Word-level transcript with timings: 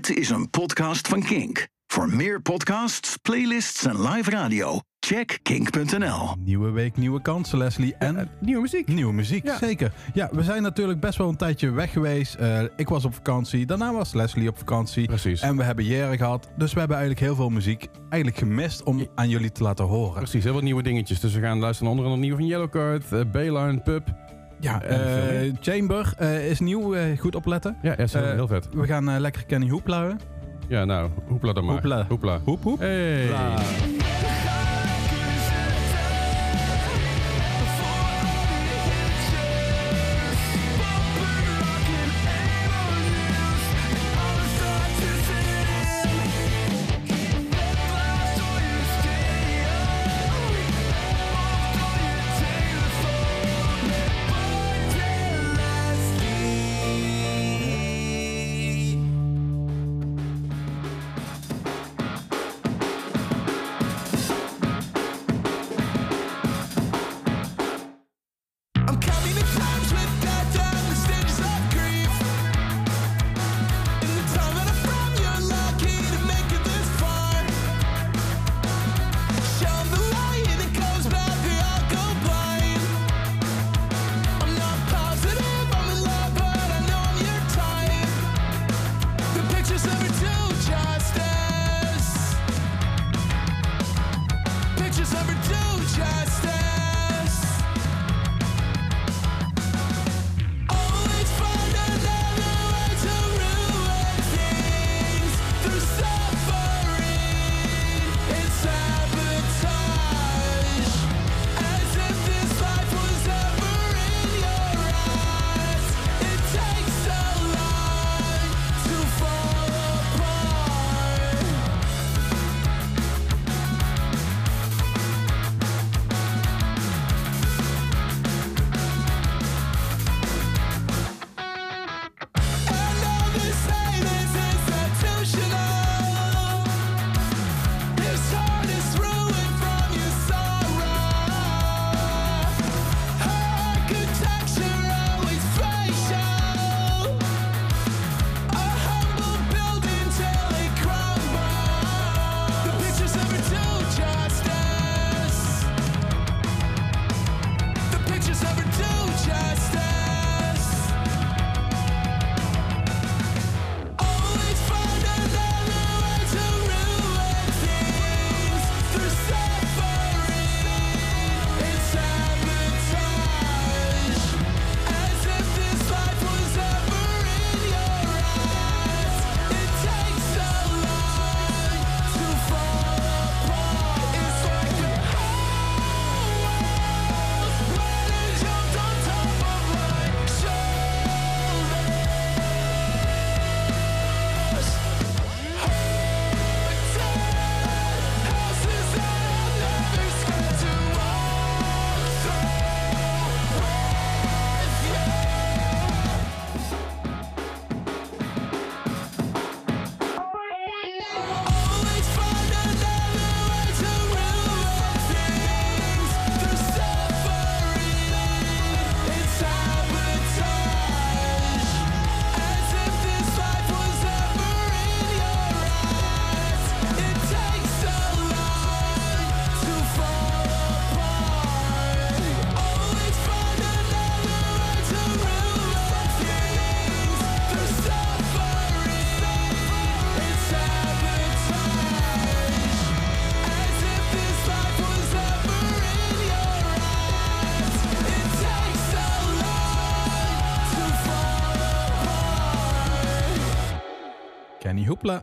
Dit 0.00 0.16
is 0.16 0.30
een 0.30 0.50
podcast 0.50 1.08
van 1.08 1.22
Kink. 1.22 1.66
Voor 1.86 2.08
meer 2.14 2.40
podcasts, 2.42 3.16
playlists 3.16 3.84
en 3.86 4.02
live 4.08 4.30
radio, 4.30 4.80
check 5.00 5.38
kink.nl. 5.42 6.34
Nieuwe 6.44 6.70
week, 6.70 6.96
nieuwe 6.96 7.22
kansen, 7.22 7.58
Leslie. 7.58 7.94
En 7.98 8.30
Nieuwe 8.40 8.60
muziek. 8.60 8.88
nieuwe 8.88 9.12
muziek, 9.12 9.44
Ja. 9.44 9.56
zeker. 9.58 9.92
Ja, 10.14 10.28
we 10.32 10.42
zijn 10.42 10.62
natuurlijk 10.62 11.00
best 11.00 11.18
wel 11.18 11.28
een 11.28 11.36
tijdje 11.36 11.70
weg 11.70 11.92
geweest. 11.92 12.34
Eh, 12.34 12.62
ik 12.76 12.88
was 12.88 13.04
op 13.04 13.14
vakantie, 13.14 13.66
daarna 13.66 13.92
was 13.92 14.12
Leslie 14.12 14.48
op 14.48 14.58
vakantie. 14.58 15.06
Precies. 15.06 15.40
En 15.40 15.56
we 15.56 15.62
hebben 15.62 15.84
Jere 15.84 16.16
gehad. 16.16 16.48
Dus 16.56 16.72
we 16.72 16.78
hebben 16.78 16.96
eigenlijk 16.96 17.26
heel 17.26 17.36
veel 17.36 17.50
muziek 17.50 17.86
eigenlijk 18.08 18.36
gemist 18.42 18.82
om 18.82 19.06
aan 19.14 19.28
jullie 19.28 19.52
te 19.52 19.62
laten 19.62 19.84
horen. 19.84 20.14
Precies, 20.22 20.44
heel 20.44 20.52
wat 20.52 20.62
nieuwe 20.62 20.82
dingetjes. 20.82 21.20
Dus 21.20 21.34
we 21.34 21.40
gaan 21.40 21.58
luisteren 21.58 21.84
naar 21.92 21.92
onder 22.02 22.04
andere 22.12 22.26
nieuw 22.28 22.36
van 22.38 22.46
Yellowcard, 22.46 23.04
uh, 23.12 23.20
Bayline, 23.32 23.80
Pub. 23.80 24.08
Ja, 24.60 24.80
veel 24.80 24.88
eh. 24.88 25.52
Chamber 25.60 26.12
eh, 26.18 26.50
is 26.50 26.60
nieuw, 26.60 26.94
eh, 26.94 27.18
goed 27.18 27.34
opletten. 27.34 27.76
Ja, 27.82 27.94
heel, 27.96 28.24
heel 28.24 28.46
vet. 28.46 28.68
We 28.72 28.86
gaan 28.86 29.08
eh, 29.08 29.20
lekker 29.20 29.44
Kenny 29.44 29.68
Hoep. 29.68 30.16
Ja, 30.68 30.84
nou, 30.84 31.10
hoepla 31.26 31.52
dan 31.52 31.64
maar. 31.64 31.74
Hoepla. 31.74 32.06
Hoepla. 32.08 32.40
Hoep, 32.44 32.62
hoep. 32.62 32.78
Hey. 32.78 33.20
Hoepla. 33.20 33.58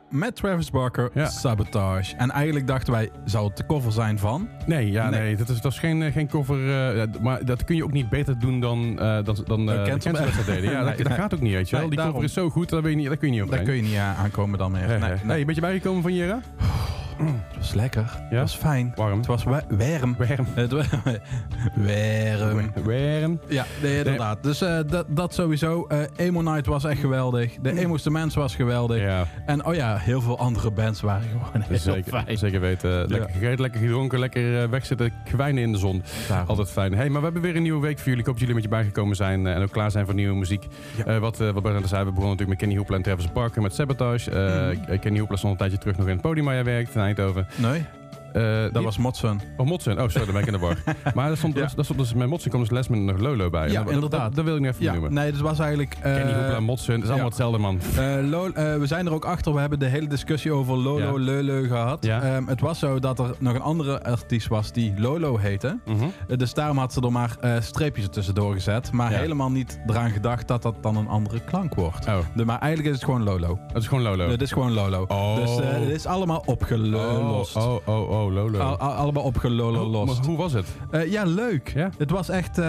Met 0.10 0.36
Travis 0.36 0.70
Barker, 0.72 1.10
Ja. 1.14 1.26
Sabotage. 1.26 2.16
En 2.16 2.32
eigenlijk 2.32 2.68
dachten 2.68 2.94
wij, 2.94 3.10
zou 3.26 3.48
het 3.48 3.58
de 3.58 3.66
cover 3.66 3.92
zijn 3.92 4.20
van? 4.20 4.48
Nee, 4.66 4.92
ja, 4.92 5.10
Nee. 5.10 5.20
nee. 5.22 5.36
dat, 5.36 5.50
is, 5.50 5.62
dat 5.62 5.72
is 5.72 5.80
geen, 5.80 6.02
eh, 6.02 6.12
geen 6.12 6.28
cover. 6.28 6.56
eh, 7.00 7.08
maar 7.22 7.46
dat 7.46 7.64
kun 7.64 7.76
je 7.76 7.84
ook 7.84 7.92
niet 7.92 8.10
beter 8.10 8.40
doen 8.40 8.60
dan, 8.60 9.00
eh 9.00 9.24
dan, 9.24 9.38
dan 9.46 9.66
Cancel- 9.66 10.12
Cancel 10.12 10.44
deden. 10.46 10.72
Ja, 10.72 10.82
Nee, 10.84 10.96
dat, 10.96 11.08
dat 11.08 11.14
gaat 11.18 11.34
ook 11.34 11.42
niet, 11.42 11.54
weet 11.54 11.66
je 11.70 11.72
wel. 11.72 11.80
Nee, 11.80 11.90
Die 11.90 11.98
daarom. 12.00 12.16
cover 12.16 12.30
is 12.30 12.36
zo 12.36 12.50
goed, 12.50 12.70
daar, 12.70 12.90
je 12.90 12.96
niet, 12.96 13.08
daar 13.08 13.18
kun 13.18 13.28
je 13.28 13.34
niet 13.34 13.44
op 13.44 13.50
Daar 13.52 13.60
kun 13.64 13.76
je 13.76 13.82
niet 13.82 13.96
aankomen 13.98 14.58
dan 14.60 14.72
meer. 14.72 15.00
Nee, 15.24 15.46
ben 15.46 15.56
je 15.56 15.62
bijgekomen 15.62 16.02
van 16.02 16.14
Jera? 16.14 16.40
Het 17.18 17.58
was 17.58 17.74
lekker. 17.74 18.06
Het 18.30 18.40
was 18.40 18.56
fijn. 18.56 18.92
Warm. 18.96 19.18
Het 19.18 19.26
was 19.28 19.44
wa- 19.44 19.64
warm. 19.70 20.16
Warm. 20.18 20.48
Het 20.54 20.72
warm. 21.76 22.72
Warm. 22.84 23.40
Ja, 23.48 23.66
nee, 23.82 23.98
inderdaad. 23.98 24.44
Dus 24.44 24.62
eh, 24.62 24.80
dat, 24.88 25.06
dat 25.10 25.34
sowieso. 25.34 25.86
Eh, 25.88 26.00
Emo 26.16 26.42
Night 26.42 26.66
was 26.66 26.84
echt 26.84 27.00
geweldig. 27.00 27.56
De 27.62 27.80
Emo's 27.80 28.04
de 28.04 28.10
Mens 28.10 28.36
was 28.36 28.56
geweldig. 28.56 29.02
Ja, 29.02 29.26
En 29.46 29.66
oh 29.66 29.74
ja, 29.76 29.98
heel 29.98 30.22
veel 30.22 30.38
andere 30.40 30.72
bands 30.72 31.02
waren 31.02 31.28
gewoon 31.30 31.62
heel 31.68 31.78
zeker, 31.78 32.22
fijn. 32.24 32.38
zeker 32.38 32.60
weten. 32.60 33.08
Lekker 33.08 33.30
gegeten, 33.30 33.62
lekker 33.62 33.80
gedronken, 33.82 34.20
lekker 34.20 34.62
eh, 34.62 34.70
wegzitten, 34.70 35.12
kwijnen 35.26 35.64
in 35.64 35.72
de 35.72 35.78
zon. 35.78 36.04
Daarom. 36.28 36.48
Altijd 36.48 36.70
fijn. 36.72 36.94
Hey, 36.94 37.10
maar 37.10 37.18
we 37.20 37.24
hebben 37.26 37.42
weer 37.42 37.56
een 37.56 37.62
nieuwe 37.62 37.82
week 37.82 37.98
voor 37.98 38.06
jullie. 38.08 38.20
Ik 38.20 38.26
hoop 38.26 38.40
dat 38.40 38.48
jullie 38.48 38.56
een 38.56 38.62
beetje 38.70 38.82
bijgekomen 38.84 39.16
zijn 39.16 39.48
en 39.48 39.62
ook 39.62 39.72
klaar 39.72 39.92
zijn 39.92 40.06
voor 40.06 40.14
nieuwe 40.14 40.36
muziek. 40.36 40.68
Ja. 41.06 41.20
Wat, 41.20 41.38
wat 41.38 41.64
net 41.64 41.88
zei, 41.88 42.04
we 42.04 42.12
begonnen 42.12 42.14
natuurlijk 42.14 42.48
met 42.50 42.58
Kenny 42.58 42.76
Hoopla 42.78 42.96
en 42.96 43.02
Travis 43.02 43.32
Barker 43.32 43.62
met 43.62 43.74
Sabotage. 43.76 44.30
Mhm. 44.88 45.00
Kenny 45.00 45.20
Hoopla 45.20 45.36
stond 45.38 45.52
een 45.54 45.60
tijdje 45.60 45.78
terug 45.78 45.98
nog 45.98 46.06
in 46.08 46.14
het 46.14 46.22
podium 46.22 46.46
waar 46.46 46.54
jij 46.54 46.64
werkt 46.64 46.96
Eindhoven. 47.08 47.48
Nee, 47.58 47.86
Eh, 48.34 48.74
dat 48.74 48.84
was 48.84 48.98
Motsun. 48.98 49.42
Oh, 49.58 49.66
Motsen. 49.68 50.02
Oh, 50.02 50.08
sorry, 50.10 50.26
dan 50.26 50.34
ben 50.34 50.42
ik 50.42 50.48
in 50.48 50.54
de 50.54 50.60
war. 50.60 50.78
maar 51.16 51.28
daar 51.28 51.38
stond, 51.38 51.54
Ja. 51.54 51.60
daar 51.76 51.84
stond 51.86 52.00
dus, 52.00 52.14
met 52.14 52.28
Motsen 52.28 52.52
komt 52.52 52.64
dus 52.64 52.72
les 52.72 52.88
met 52.88 53.00
nog 53.00 53.18
Lolo 53.20 53.50
bij. 53.50 53.68
Ja, 53.68 53.74
Dat- 53.74 53.84
dat- 53.86 53.94
inderdaad. 53.94 54.22
Dat, 54.22 54.36
dat 54.36 54.46
wil 54.46 54.56
ik 54.56 54.62
nog 54.62 54.72
even 54.72 54.84
Ja, 54.84 54.92
noemen. 54.92 55.14
nee, 55.14 55.32
dus 55.32 55.42
was 55.42 55.60
eigenlijk... 55.60 55.94
eh, 56.02 56.14
Kenny 56.16 56.34
Hoopla, 56.34 56.60
Motsen, 56.60 56.94
het 56.94 57.04
is 57.04 57.10
allemaal 57.10 57.28
hetzelfde, 57.28 57.58
man. 57.58 57.80
eh, 57.98 58.16
Lo- 58.30 58.50
eh, 58.50 58.76
we 58.76 58.86
zijn 58.86 59.06
er 59.06 59.14
ook 59.14 59.26
achter. 59.26 59.54
We 59.54 59.60
hebben 59.60 59.80
de 59.80 59.86
hele 59.86 60.08
discussie 60.08 60.52
over 60.52 60.76
Lolo. 60.78 61.18
Lele 61.20 61.68
gehad. 61.68 62.06
Ehm, 62.06 62.48
het 62.48 62.62
was 62.62 62.80
zo 62.80 63.00
dat 63.00 63.20
er 63.20 63.36
nog 63.40 63.54
een 63.54 63.62
andere 63.62 64.04
artiest 64.04 64.48
was 64.48 64.72
die 64.72 64.94
Lolo 64.98 65.38
heette. 65.38 65.80
Mhm. 65.86 66.04
Eh, 66.28 66.38
dus 66.38 66.54
daarom 66.54 66.78
had 66.78 66.94
ze 66.94 67.02
er 67.02 67.12
maar 67.12 67.36
eh, 67.42 67.54
streepjes 67.60 68.04
er 68.06 68.12
tussendoor 68.12 68.54
gezet. 68.54 68.92
Maar 68.92 69.12
helemaal 69.12 69.52
niet 69.52 69.80
eraan 69.88 70.10
gedacht 70.10 70.48
dat 70.48 70.62
dat 70.62 70.76
dan 70.82 70.96
een 70.98 71.08
andere 71.08 71.40
klank 71.40 71.76
wordt. 71.76 72.08
Oh, 72.08 72.16
De, 72.36 72.46
maar 72.46 72.60
eigenlijk 72.60 72.90
is 72.94 72.96
het 73.02 73.06
gewoon 73.06 73.24
Lolo. 73.24 73.60
dat 73.74 73.82
is 73.82 73.88
gewoon 73.88 74.04
Lolo. 74.04 74.30
Het 74.30 74.42
is 74.42 74.52
gewoon 74.52 74.74
Lolo. 74.74 75.06
Oh. 75.08 75.36
Dus 75.36 75.60
eh, 75.60 75.70
het 75.72 75.90
is 75.90 76.06
allemaal 76.06 76.44
opgelost. 76.46 77.56
Oh, 77.56 77.64
oh, 77.64 77.80
oh, 77.86 78.10
oh, 78.10 78.17
Lolo. 78.26 78.60
Al- 78.60 78.78
al- 78.78 78.92
allemaal 78.94 79.24
Hoe- 80.26 80.38
was 80.38 80.54
het? 80.54 80.66
Eh, 80.92 81.12
ja, 81.12 81.24
leuk. 81.26 81.72
Ja? 81.76 81.90
Het 81.98 82.10
was 82.12 82.30
echt... 82.30 82.58
eh, 82.58 82.66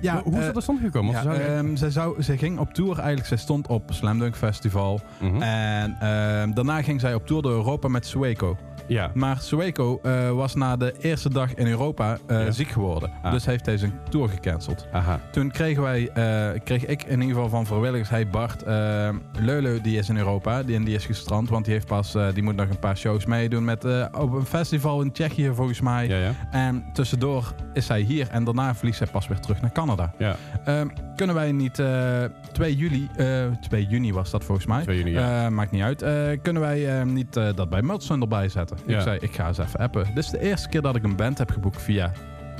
ja, 0.00 0.14
Maar 0.14 0.22
hoe 0.22 0.32
is 0.32 0.38
eh, 0.38 0.44
dat 0.44 0.54
tot 0.54 0.62
stand 0.62 0.80
gekomen? 0.80 1.12
Want 1.12 1.24
ja, 1.24 1.32
ze 1.32 1.38
zouden- 1.38 1.66
ehm, 1.66 1.76
zij, 1.76 1.90
zou, 1.90 2.22
zij 2.22 2.36
ging 2.36 2.58
op 2.58 2.72
tour 2.74 2.96
eigenlijk. 2.96 3.26
Zij 3.26 3.36
stond 3.36 3.66
op 3.66 3.82
Slam 3.92 4.18
Dunk 4.18 4.36
Festival. 4.36 5.00
Mhm. 5.20 5.42
En 5.42 5.96
ehm, 6.00 6.52
daarna 6.52 6.82
ging 6.82 7.00
zij 7.00 7.14
op 7.14 7.26
tour 7.26 7.42
door 7.42 7.52
Europa 7.52 7.88
met 7.88 8.06
Sueco. 8.06 8.56
Ja. 8.86 9.10
Maar 9.14 9.38
Sueco 9.40 9.98
eh, 10.02 10.30
was 10.30 10.54
na 10.54 10.76
de 10.76 10.94
eerste 11.00 11.28
dag 11.30 11.54
in 11.54 11.66
Europa 11.66 12.18
eh, 12.26 12.44
Ja. 12.44 12.50
ziek 12.50 12.68
geworden. 12.68 13.10
Ah. 13.22 13.32
Dus 13.32 13.46
heeft 13.46 13.66
hij 13.66 13.76
zijn 13.76 13.92
tour 14.10 14.28
gecanceld. 14.28 14.86
Aha. 14.92 15.20
Toen 15.30 15.50
kregen 15.50 15.82
wij, 15.82 16.08
eh, 16.08 16.60
kreeg 16.64 16.86
ik 16.86 17.02
in 17.02 17.20
ieder 17.20 17.34
geval 17.34 17.48
van 17.48 17.66
vrijwilligers, 17.66 18.08
hij 18.08 18.28
Bart, 18.28 18.62
eh 18.62 19.08
Leulo 19.40 19.80
die 19.80 19.98
is 19.98 20.08
in 20.08 20.16
Europa, 20.16 20.62
die, 20.62 20.76
en 20.76 20.84
die 20.84 20.94
is 20.94 21.06
gestrand, 21.06 21.48
want 21.48 21.64
die 21.64 21.74
heeft 21.74 21.86
pas, 21.86 22.14
eh, 22.14 22.26
die 22.34 22.42
moet 22.42 22.56
nog 22.56 22.68
een 22.68 22.78
paar 22.78 22.96
shows 22.96 23.26
meedoen 23.26 23.64
met 23.64 23.84
eh, 23.84 24.04
op 24.18 24.32
een 24.34 24.44
festival 24.46 24.77
in 24.84 25.12
Tsjechië 25.12 25.50
volgens 25.54 25.80
mij. 25.80 26.08
Ja, 26.08 26.16
ja. 26.16 26.32
En 26.50 26.84
tussendoor 26.92 27.54
is 27.72 27.88
hij 27.88 28.00
hier 28.00 28.28
en 28.30 28.44
daarna 28.44 28.74
vliegt 28.74 28.98
hij 28.98 29.08
pas 29.08 29.28
weer 29.28 29.40
terug 29.40 29.60
naar 29.60 29.72
Canada. 29.72 30.12
Ja. 30.18 30.36
Ehm, 30.64 30.88
kunnen 31.16 31.34
wij 31.34 31.52
niet 31.52 31.78
eh 31.78 32.24
2 32.52 32.76
juli, 32.76 33.08
eh 33.16 33.44
2 33.60 33.86
juni 33.86 34.12
was 34.12 34.30
dat 34.30 34.44
volgens 34.44 34.66
mij. 34.66 34.82
2 34.82 34.96
juni, 34.96 35.10
ja. 35.10 35.44
Eh, 35.44 35.50
maakt 35.50 35.70
niet 35.70 35.82
uit. 35.82 36.04
Kunnen 36.42 36.62
wij 36.62 37.04
niet 37.04 37.32
dat 37.32 37.68
bij 37.70 37.82
Mudsun 37.82 38.20
erbij 38.20 38.48
zetten? 38.48 38.76
Ik 38.86 39.00
zei, 39.00 39.18
ik 39.18 39.34
ga 39.34 39.46
eens 39.46 39.58
even 39.58 39.80
appen. 39.80 40.04
Dit 40.14 40.24
is 40.24 40.30
de 40.30 40.40
eerste 40.40 40.68
keer 40.68 40.82
dat 40.82 40.96
ik 40.96 41.02
een 41.04 41.16
band 41.16 41.38
heb 41.38 41.50
geboekt 41.50 41.82
via 41.82 42.12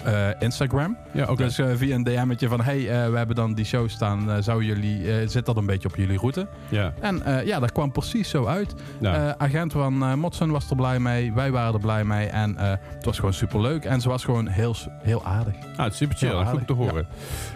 eh, 0.04 0.28
Instagram. 0.38 0.96
Ja. 1.12 1.34
Dus 1.34 1.58
eh, 1.58 1.66
via 1.74 1.94
een 1.94 2.02
DM'tje 2.04 2.48
van, 2.48 2.60
hey, 2.60 2.78
eh, 2.78 3.10
we 3.10 3.16
hebben 3.16 3.36
dan 3.36 3.54
die 3.54 3.64
show 3.64 3.88
staan. 3.88 4.42
Zou 4.42 4.64
jullie, 4.64 5.28
zit 5.28 5.46
dat 5.46 5.56
een 5.56 5.66
beetje 5.66 5.88
op 5.88 5.96
jullie 5.96 6.18
route? 6.18 6.46
ja. 6.68 6.92
En 7.00 7.22
ja, 7.44 7.60
dat 7.60 7.72
kwam 7.72 7.92
precies 7.92 8.28
zo 8.28 8.46
uit. 8.46 8.74
Agent 9.38 9.72
van 9.72 10.18
Motsun 10.18 10.50
was 10.50 10.70
er 10.70 10.76
blij 10.76 10.98
mee. 11.00 11.32
Wij 11.32 11.50
waren 11.50 11.74
er 11.74 11.80
blij 11.80 12.04
mee. 12.04 12.26
En 12.26 12.56
het 12.58 13.04
was 13.04 13.16
gewoon 13.18 13.34
superleuk. 13.34 13.84
En 13.84 14.00
ze 14.00 14.08
was 14.08 14.24
gewoon 14.24 14.46
heel, 14.46 14.74
heel 15.02 15.24
aardig. 15.24 15.54
ah, 15.76 15.90
super 15.90 16.16
chill. 16.16 16.28
heel 16.28 16.44
Goed 16.44 16.66
te 16.66 16.72
horen. 16.72 17.06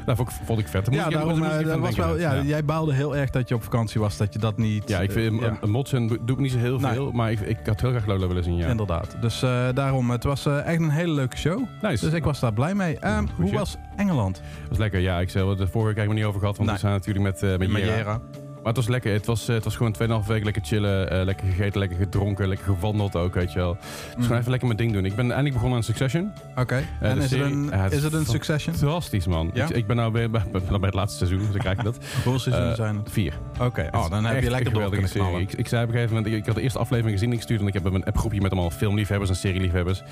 Nou, 0.06 0.16
vond 0.16 0.28
ik, 0.30 0.36
vond 0.44 0.58
ik 0.58 0.68
vet. 0.68 0.88
Ja, 0.90 1.08
daarom, 1.08 1.40
dat 1.40 1.78
was 1.78 1.96
wel, 1.96 2.18
ja, 2.18 2.42
jij 2.42 2.64
baalde 2.64 2.92
heel 2.94 3.16
erg 3.16 3.30
dat 3.30 3.48
je 3.48 3.54
op 3.54 3.62
vakantie 3.62 4.00
was. 4.00 4.16
Dat 4.16 4.32
je 4.32 4.38
dat 4.38 4.56
niet... 4.56 4.88
Ja, 4.88 5.00
ik 5.00 5.12
vind 5.12 5.66
Motsen 5.66 6.08
doe 6.08 6.18
ik 6.36 6.38
niet 6.38 6.52
zo 6.52 6.58
heel 6.58 6.78
Nee. 6.78 6.92
veel, 6.92 7.10
maar 7.12 7.30
ik, 7.30 7.40
ik 7.40 7.58
had 7.64 7.80
heel 7.80 7.90
graag 7.90 8.06
Lolo 8.06 8.28
willen 8.28 8.44
zien, 8.44 8.56
ja. 8.56 8.68
Inderdaad. 8.68 9.16
Dus 9.20 9.40
daarom, 9.74 10.10
het 10.10 10.24
was 10.24 10.46
echt 10.46 10.80
een 10.80 10.90
hele 10.90 11.12
leuke 11.12 11.36
show. 11.36 11.62
Nice. 11.82 12.04
Dus 12.04 12.14
ik 12.14 12.24
was 12.24 12.31
daar 12.40 12.52
blij 12.52 12.74
mee. 12.74 12.98
Ehm, 12.98 13.26
hoe 13.36 13.52
was 13.52 13.76
Engeland? 13.96 14.34
Dat 14.60 14.68
was 14.68 14.78
lekker, 14.78 15.00
ja. 15.00 15.20
Ik 15.20 15.30
zei, 15.30 15.56
de 15.56 15.66
vorige 15.66 15.94
keer 15.94 16.14
niet 16.14 16.24
over 16.24 16.40
gehad, 16.40 16.56
want 16.56 16.68
Nee. 16.68 16.76
we 16.78 16.82
zijn 16.84 16.92
natuurlijk 16.92 17.24
met, 17.24 17.42
eh 17.42 17.58
met 17.58 17.68
Met 17.70 17.82
Jera. 17.82 18.20
Maar 18.62 18.72
het 18.72 18.76
was 18.76 18.88
lekker. 18.88 19.12
Het 19.12 19.26
was, 19.26 19.48
eh, 19.48 19.54
het 19.54 19.64
was 19.64 19.76
gewoon 19.76 19.92
2,5 19.92 20.26
weken 20.26 20.44
lekker 20.44 20.62
chillen. 20.64 21.10
eh, 21.10 21.24
lekker 21.24 21.46
gegeten, 21.46 21.78
lekker 21.78 21.98
gedronken, 21.98 22.48
lekker 22.48 22.66
gewandeld 22.66 23.16
ook, 23.16 23.34
weet 23.34 23.52
je 23.52 23.58
wel. 23.58 23.76
Dus 24.16 24.24
gewoon 24.24 24.38
even 24.38 24.50
lekker 24.50 24.68
mijn 24.68 24.78
ding 24.80 24.92
doen. 24.92 25.04
Ik 25.04 25.14
ben 25.14 25.26
eindelijk 25.26 25.54
begonnen 25.54 25.78
aan 25.78 25.84
Succession. 25.84 26.32
Oké. 26.56 26.82
en 27.00 27.18
de 27.18 27.24
is 27.24 27.30
het, 27.30 27.40
een, 27.40 27.72
is 27.90 28.02
het 28.02 28.12
een 28.12 28.26
succession? 28.26 28.74
Fantastisch, 28.74 29.26
man. 29.26 29.50
Ja? 29.54 29.64
Ik, 29.64 29.70
ik 29.70 29.86
ben 29.86 29.96
nou 29.96 30.12
bij, 30.12 30.30
bij, 30.30 30.42
bij, 30.52 30.62
het 30.80 30.94
laatste 30.94 31.18
seizoen, 31.26 31.38
dus 31.38 31.48
dan 31.48 31.58
krijg 31.58 31.76
je 31.76 31.82
dat. 31.82 31.96
Hoeveel 32.14 32.38
seizoenen 32.38 32.70
Eh, 32.70 32.76
zijn 32.76 32.96
het? 32.96 33.10
Vier. 33.12 33.34
Oké, 33.60 33.88
oh, 33.92 34.10
dan 34.10 34.24
heb 34.24 34.42
je 34.42 34.50
lekker 34.50 34.72
door 34.72 34.90
kunnen 34.90 35.08
serie. 35.08 35.40
Ik, 35.40 35.52
ik 35.52 35.68
zei 35.68 35.82
op 35.82 35.88
een 35.88 35.94
gegeven 35.94 36.14
moment, 36.16 36.34
ik, 36.34 36.40
ik 36.40 36.46
had 36.46 36.54
de 36.54 36.62
eerste 36.62 36.78
aflevering 36.78 37.12
gezien 37.18 37.32
ingestuurd 37.32 37.60
en 37.60 37.66
ik 37.66 37.72
heb 37.74 37.84
een 37.84 38.04
appgroepje 38.04 38.40
met 38.40 38.52
allemaal 38.52 38.70
filmliefhebbers 38.70 39.30
en 39.30 39.36
serieliefhebbers. 39.36 40.02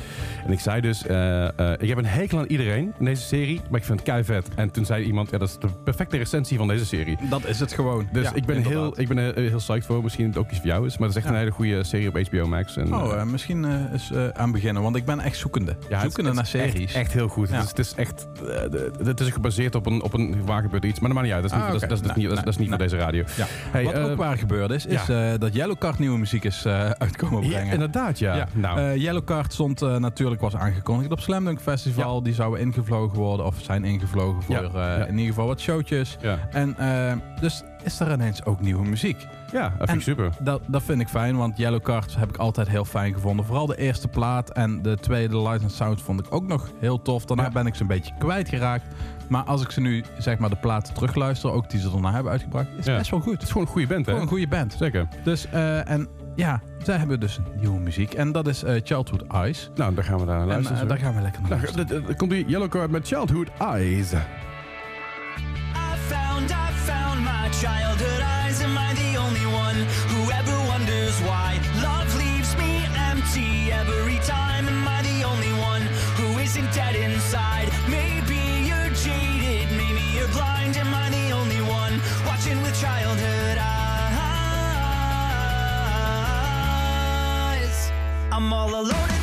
En 0.47 0.53
ik 0.53 0.61
zei 0.61 0.81
dus, 0.81 1.07
eh, 1.07 1.59
eh, 1.59 1.73
ik 1.79 1.89
heb 1.89 1.99
een 1.99 2.07
hekel 2.07 2.39
aan 2.39 2.47
iedereen 2.47 2.93
in 2.99 3.05
deze 3.05 3.23
serie, 3.23 3.61
maar 3.71 3.79
ik 3.81 3.87
vind 3.87 3.99
het 4.01 4.09
kei 4.09 4.25
vet. 4.25 4.49
En 4.55 4.71
toen 4.71 4.85
zei 4.85 5.05
iemand, 5.05 5.31
ja, 5.31 5.39
dat 5.39 5.49
is 5.49 5.57
de 5.59 5.69
perfecte 5.85 6.17
recensie 6.17 6.59
van 6.59 6.69
deze 6.69 6.87
serie. 6.87 7.17
Dat 7.31 7.47
is 7.47 7.61
het 7.61 7.73
gewoon. 7.73 8.09
Dus 8.13 8.25
Ja, 8.25 8.33
ik 8.41 8.47
ben, 8.47 8.65
heel, 8.65 9.01
ik 9.01 9.09
ben 9.09 9.19
heel, 9.19 9.33
heel 9.35 9.57
psyched 9.57 9.87
voor. 9.87 10.03
Misschien 10.03 10.27
het 10.27 10.37
ook 10.37 10.51
iets 10.51 10.59
voor 10.59 10.67
jou 10.69 10.87
is. 10.87 10.99
Maar 10.99 11.09
het 11.09 11.17
is 11.17 11.23
echt 11.23 11.25
Ja. 11.33 11.39
een 11.39 11.39
hele 11.47 11.51
goede 11.57 11.85
serie 11.85 12.09
op 12.09 12.27
HBO 12.29 12.47
Max. 12.47 12.77
En, 12.77 12.95
Oh, 12.95 13.13
eh, 13.13 13.21
eh, 13.21 13.27
misschien 13.27 13.65
eh, 13.65 13.93
eens 13.93 14.11
eh, 14.13 14.29
aan 14.29 14.53
beginnen, 14.53 14.83
want 14.83 14.97
ik 14.97 15.05
ben 15.05 15.21
echt 15.21 15.37
zoekende. 15.37 15.77
ja, 15.89 16.01
zoekende 16.01 16.29
naar 16.33 16.39
echt- 16.39 16.49
series. 16.49 16.95
Echt, 16.95 17.13
heel 17.13 17.29
goed. 17.29 17.49
Ja. 17.49 17.55
Het, 17.55 17.63
is, 17.65 17.69
het 17.69 17.79
is 17.79 17.95
echt. 17.95 18.29
eh, 18.49 19.07
het 19.07 19.21
is 19.21 19.29
gebaseerd 19.31 19.75
op 19.75 19.87
een, 19.87 20.03
op 20.03 20.13
een 20.15 20.45
waar 20.45 20.63
gebeurd 20.63 20.85
iets. 20.85 21.01
Maar 21.01 21.09
dat 21.09 21.19
maakt 21.19 21.27
niet 21.27 21.35
uit. 21.35 21.43
Dat 21.43 21.51
is 21.53 21.57
niet, 21.57 21.67
Ah, 21.67 21.73
dat 21.73 21.83
is- 21.83 21.89
oké. 21.89 21.95
dat 21.95 22.03
is, 22.03 22.07
dat 22.07 22.17
is 22.17 22.23
Nee, 22.23 22.27
niet, 22.27 22.37
dat 22.37 22.39
is, 22.39 22.45
dat 22.45 22.53
is 22.53 22.59
niet 22.61 22.69
nee, 22.69 22.79
voor 22.79 22.99
deze 22.99 23.05
radio. 23.05 23.47
Hey, 23.71 23.85
Wat 23.85 23.93
eh, 23.95 24.05
ook 24.05 24.17
waar 24.17 24.39
gebeurd 24.39 24.71
is, 24.71 24.87
is 24.87 25.09
eh, 25.09 25.31
dat 25.39 25.55
Yellowcard 25.55 25.99
nieuwe 25.99 26.19
muziek 26.19 26.45
is 26.45 26.65
eh, 26.65 26.91
uitkomen 27.07 27.43
ja, 27.43 27.49
brengen. 27.49 27.73
inderdaad, 27.73 28.19
ja. 28.19 28.47
Nou, 28.53 28.79
Eh, 28.79 28.97
Yellowcard 28.97 29.53
stond 29.53 29.83
eh, 29.83 29.97
natuurlijk, 29.97 30.41
was 30.41 30.57
aangekondigd 30.57 31.11
op 31.13 31.21
Slam 31.21 31.45
Dunk 31.45 31.61
Festival. 31.61 32.23
Die 32.23 32.35
zouden 32.35 32.61
ingevlogen 32.61 33.19
worden, 33.19 33.47
of 33.47 33.55
zijn 33.63 33.85
ingevlogen 33.85 34.43
voor 34.43 34.57
eh, 34.75 34.99
in 35.09 35.13
ieder 35.13 35.27
geval 35.27 35.47
wat 35.47 35.61
showtjes. 35.61 36.17
En 36.51 36.77
eh, 36.79 37.13
dus 37.41 37.63
is 37.83 38.01
er 38.01 38.13
ineens 38.13 38.45
ook 38.45 38.61
nieuwe 38.61 38.87
muziek. 38.89 39.27
ja, 39.53 39.63
dat 39.63 39.73
vind 39.79 39.89
En- 39.89 39.97
ik 39.97 40.03
super. 40.03 40.31
Dat, 40.41 40.63
dat 40.67 40.83
vind 40.83 41.01
ik 41.01 41.09
fijn, 41.09 41.37
want 41.37 41.57
Yellowcard 41.57 42.17
heb 42.17 42.29
ik 42.29 42.37
altijd 42.37 42.69
heel 42.69 42.85
fijn 42.85 43.13
gevonden. 43.15 43.45
Vooral 43.47 43.67
de 43.67 43.77
eerste 43.77 44.09
plaat 44.09 44.51
en 44.51 44.83
de 44.83 44.97
tweede 44.97 45.39
Light 45.43 45.63
and 45.63 45.73
Sound 45.73 46.03
vond 46.03 46.21
ik 46.21 46.27
ook 46.31 46.47
nog 46.47 46.71
heel 46.79 47.03
tof. 47.03 47.25
Daarna 47.25 47.43
Ja. 47.43 47.51
ben 47.51 47.67
ik 47.67 47.75
ze 47.75 47.83
een 47.83 47.89
beetje 47.89 48.13
kwijtgeraakt. 48.19 48.85
Maar 49.29 49.43
als 49.43 49.63
ik 49.63 49.71
ze 49.71 49.81
nu, 49.81 50.05
zeg 50.19 50.39
maar, 50.39 50.51
de 50.51 50.57
platen 50.57 50.95
terugluister, 50.95 51.51
ook 51.53 51.71
die 51.71 51.81
ze 51.81 51.91
daarna 51.91 52.13
hebben 52.13 52.33
uitgebracht, 52.33 52.67
is 52.79 52.85
Ja. 52.87 52.97
best 52.97 53.11
wel 53.11 53.21
goed. 53.21 53.33
Het 53.33 53.43
is 53.43 53.49
gewoon 53.51 53.67
een 53.67 53.73
goede 53.73 53.87
band, 53.87 54.01
hè? 54.07 54.13
Gewoon 54.13 54.23
een 54.23 54.33
goede 54.33 54.49
band. 54.49 54.75
Zeker. 54.79 55.09
Dus, 55.25 55.47
eh, 55.47 55.89
en 55.91 56.09
ja, 56.37 56.61
zij 56.83 56.97
hebben 56.97 57.21
dus 57.21 57.39
nieuwe 57.61 57.79
muziek. 57.81 58.15
En 58.15 58.33
dat 58.33 58.47
is 58.47 58.63
eh, 58.63 58.81
Childhood 58.85 59.23
Eyes. 59.27 59.71
Nou, 59.75 59.95
daar 59.95 60.05
gaan 60.05 60.19
we 60.19 60.25
naar 60.25 60.41
En 60.41 60.47
luisteren. 60.47 60.83
eh, 60.83 60.89
daar 60.89 60.99
gaan 60.99 61.15
we 61.15 61.21
lekker 61.21 61.41
naar 61.41 61.51
Nou, 61.51 61.63
luisteren. 61.77 62.17
komt 62.17 62.31
die 62.31 62.47
Yellow 62.47 62.69
Card 62.69 62.91
met 62.91 63.07
Childhood 63.07 63.49
Eyes. 63.59 64.13
Found, 66.11 66.51
I 66.51 66.73
found 66.73 67.25
my 67.25 67.49
childhood 67.63 68.21
eyes. 68.21 68.61
Am 68.63 68.77
I 68.77 68.93
the 68.95 69.15
only 69.15 69.47
one 69.47 69.77
who 70.11 70.29
ever 70.33 70.57
wonders 70.67 71.17
why 71.21 71.61
love 71.81 72.13
leaves 72.17 72.57
me 72.59 72.85
empty 73.11 73.71
every 73.71 74.19
time? 74.27 74.67
Am 74.67 74.89
I 74.89 75.03
the 75.03 75.23
only 75.23 75.53
one 75.53 75.83
who 76.19 76.37
isn't 76.41 76.73
dead 76.75 76.97
inside? 76.97 77.71
Maybe 77.89 78.41
you're 78.67 78.91
jaded, 78.91 79.71
maybe 79.77 80.03
you're 80.13 80.33
blind. 80.35 80.77
Am 80.79 80.93
I 80.93 81.11
the 81.11 81.31
only 81.31 81.61
one 81.63 82.01
watching 82.27 82.61
with 82.61 82.75
childhood 82.81 83.59
eyes? 83.59 83.71
I'm 88.33 88.53
all 88.53 88.75
alone 88.75 89.20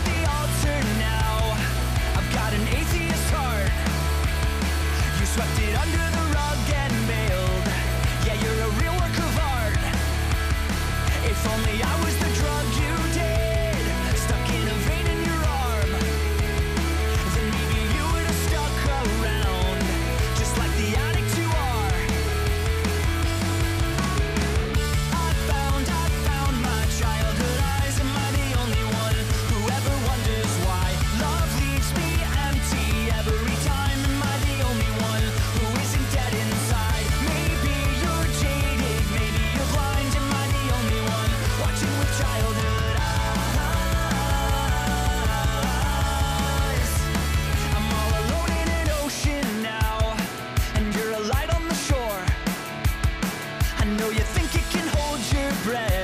friend. 55.67 55.96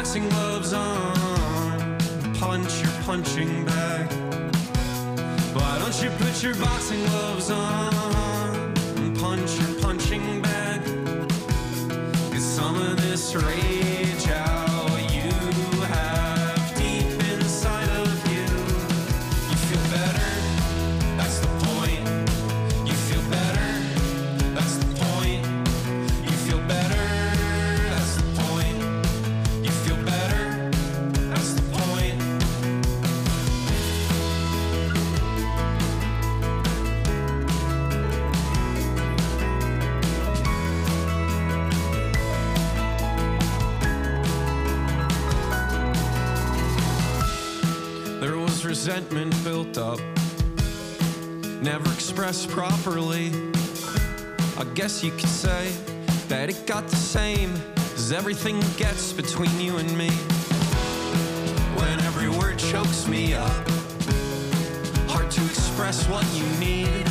boxing 0.00 0.26
gloves 0.30 0.72
on, 0.72 1.98
punch 2.38 2.82
your 2.82 2.92
punching 3.02 3.66
bag. 3.66 4.10
Why 5.54 5.78
don't 5.78 6.02
you 6.02 6.08
put 6.16 6.42
your 6.42 6.54
boxing 6.54 7.04
gloves 7.04 7.50
on, 7.50 8.72
punch 9.16 9.60
your 9.60 9.78
punching 9.82 10.40
bag? 10.40 10.80
Cause 12.32 12.42
some 12.42 12.76
of 12.76 12.96
this 13.02 13.34
rage. 13.34 13.79
expressed 52.20 52.50
properly. 52.50 53.32
I 54.58 54.64
guess 54.74 55.02
you 55.02 55.10
could 55.10 55.22
say 55.22 55.70
that 56.28 56.50
it 56.50 56.66
got 56.66 56.86
the 56.86 56.96
same 56.96 57.50
as 57.94 58.12
everything 58.12 58.60
gets 58.76 59.10
between 59.14 59.58
you 59.58 59.78
and 59.78 59.88
me. 59.96 60.10
When 61.80 61.98
every 62.00 62.28
word 62.28 62.58
chokes 62.58 63.08
me 63.08 63.32
up, 63.32 63.50
hard 65.08 65.30
to 65.30 65.44
express 65.46 66.06
what 66.08 66.26
you 66.34 66.44
need. 66.60 67.06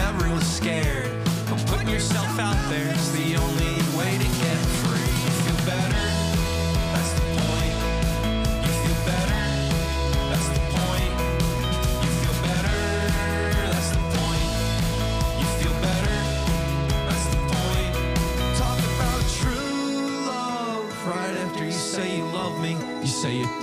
Everyone's 0.00 0.48
scared, 0.48 1.06
of 1.52 1.64
putting 1.68 1.88
yourself 1.88 2.40
out 2.40 2.58
there. 2.68 2.90
It's 2.92 3.10
the 3.12 3.36
only 3.36 3.96
way 3.96 4.18
to 4.18 4.35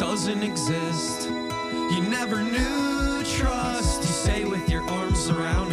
doesn't 0.05 0.43
exist. 0.43 1.29
You 1.29 2.01
never 2.01 2.43
knew 2.43 3.24
trust. 3.24 4.01
You 4.01 4.07
say 4.07 4.43
with 4.43 4.69
your 4.69 4.83
arms 4.89 5.29
around 5.29 5.73